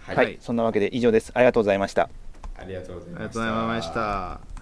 [0.00, 1.32] ははいい、そんなわけで以上です。
[1.34, 2.10] ありがとうございました。
[2.56, 3.22] ありがとうございました。
[3.22, 3.94] ありがとうございまし
[4.52, 4.57] た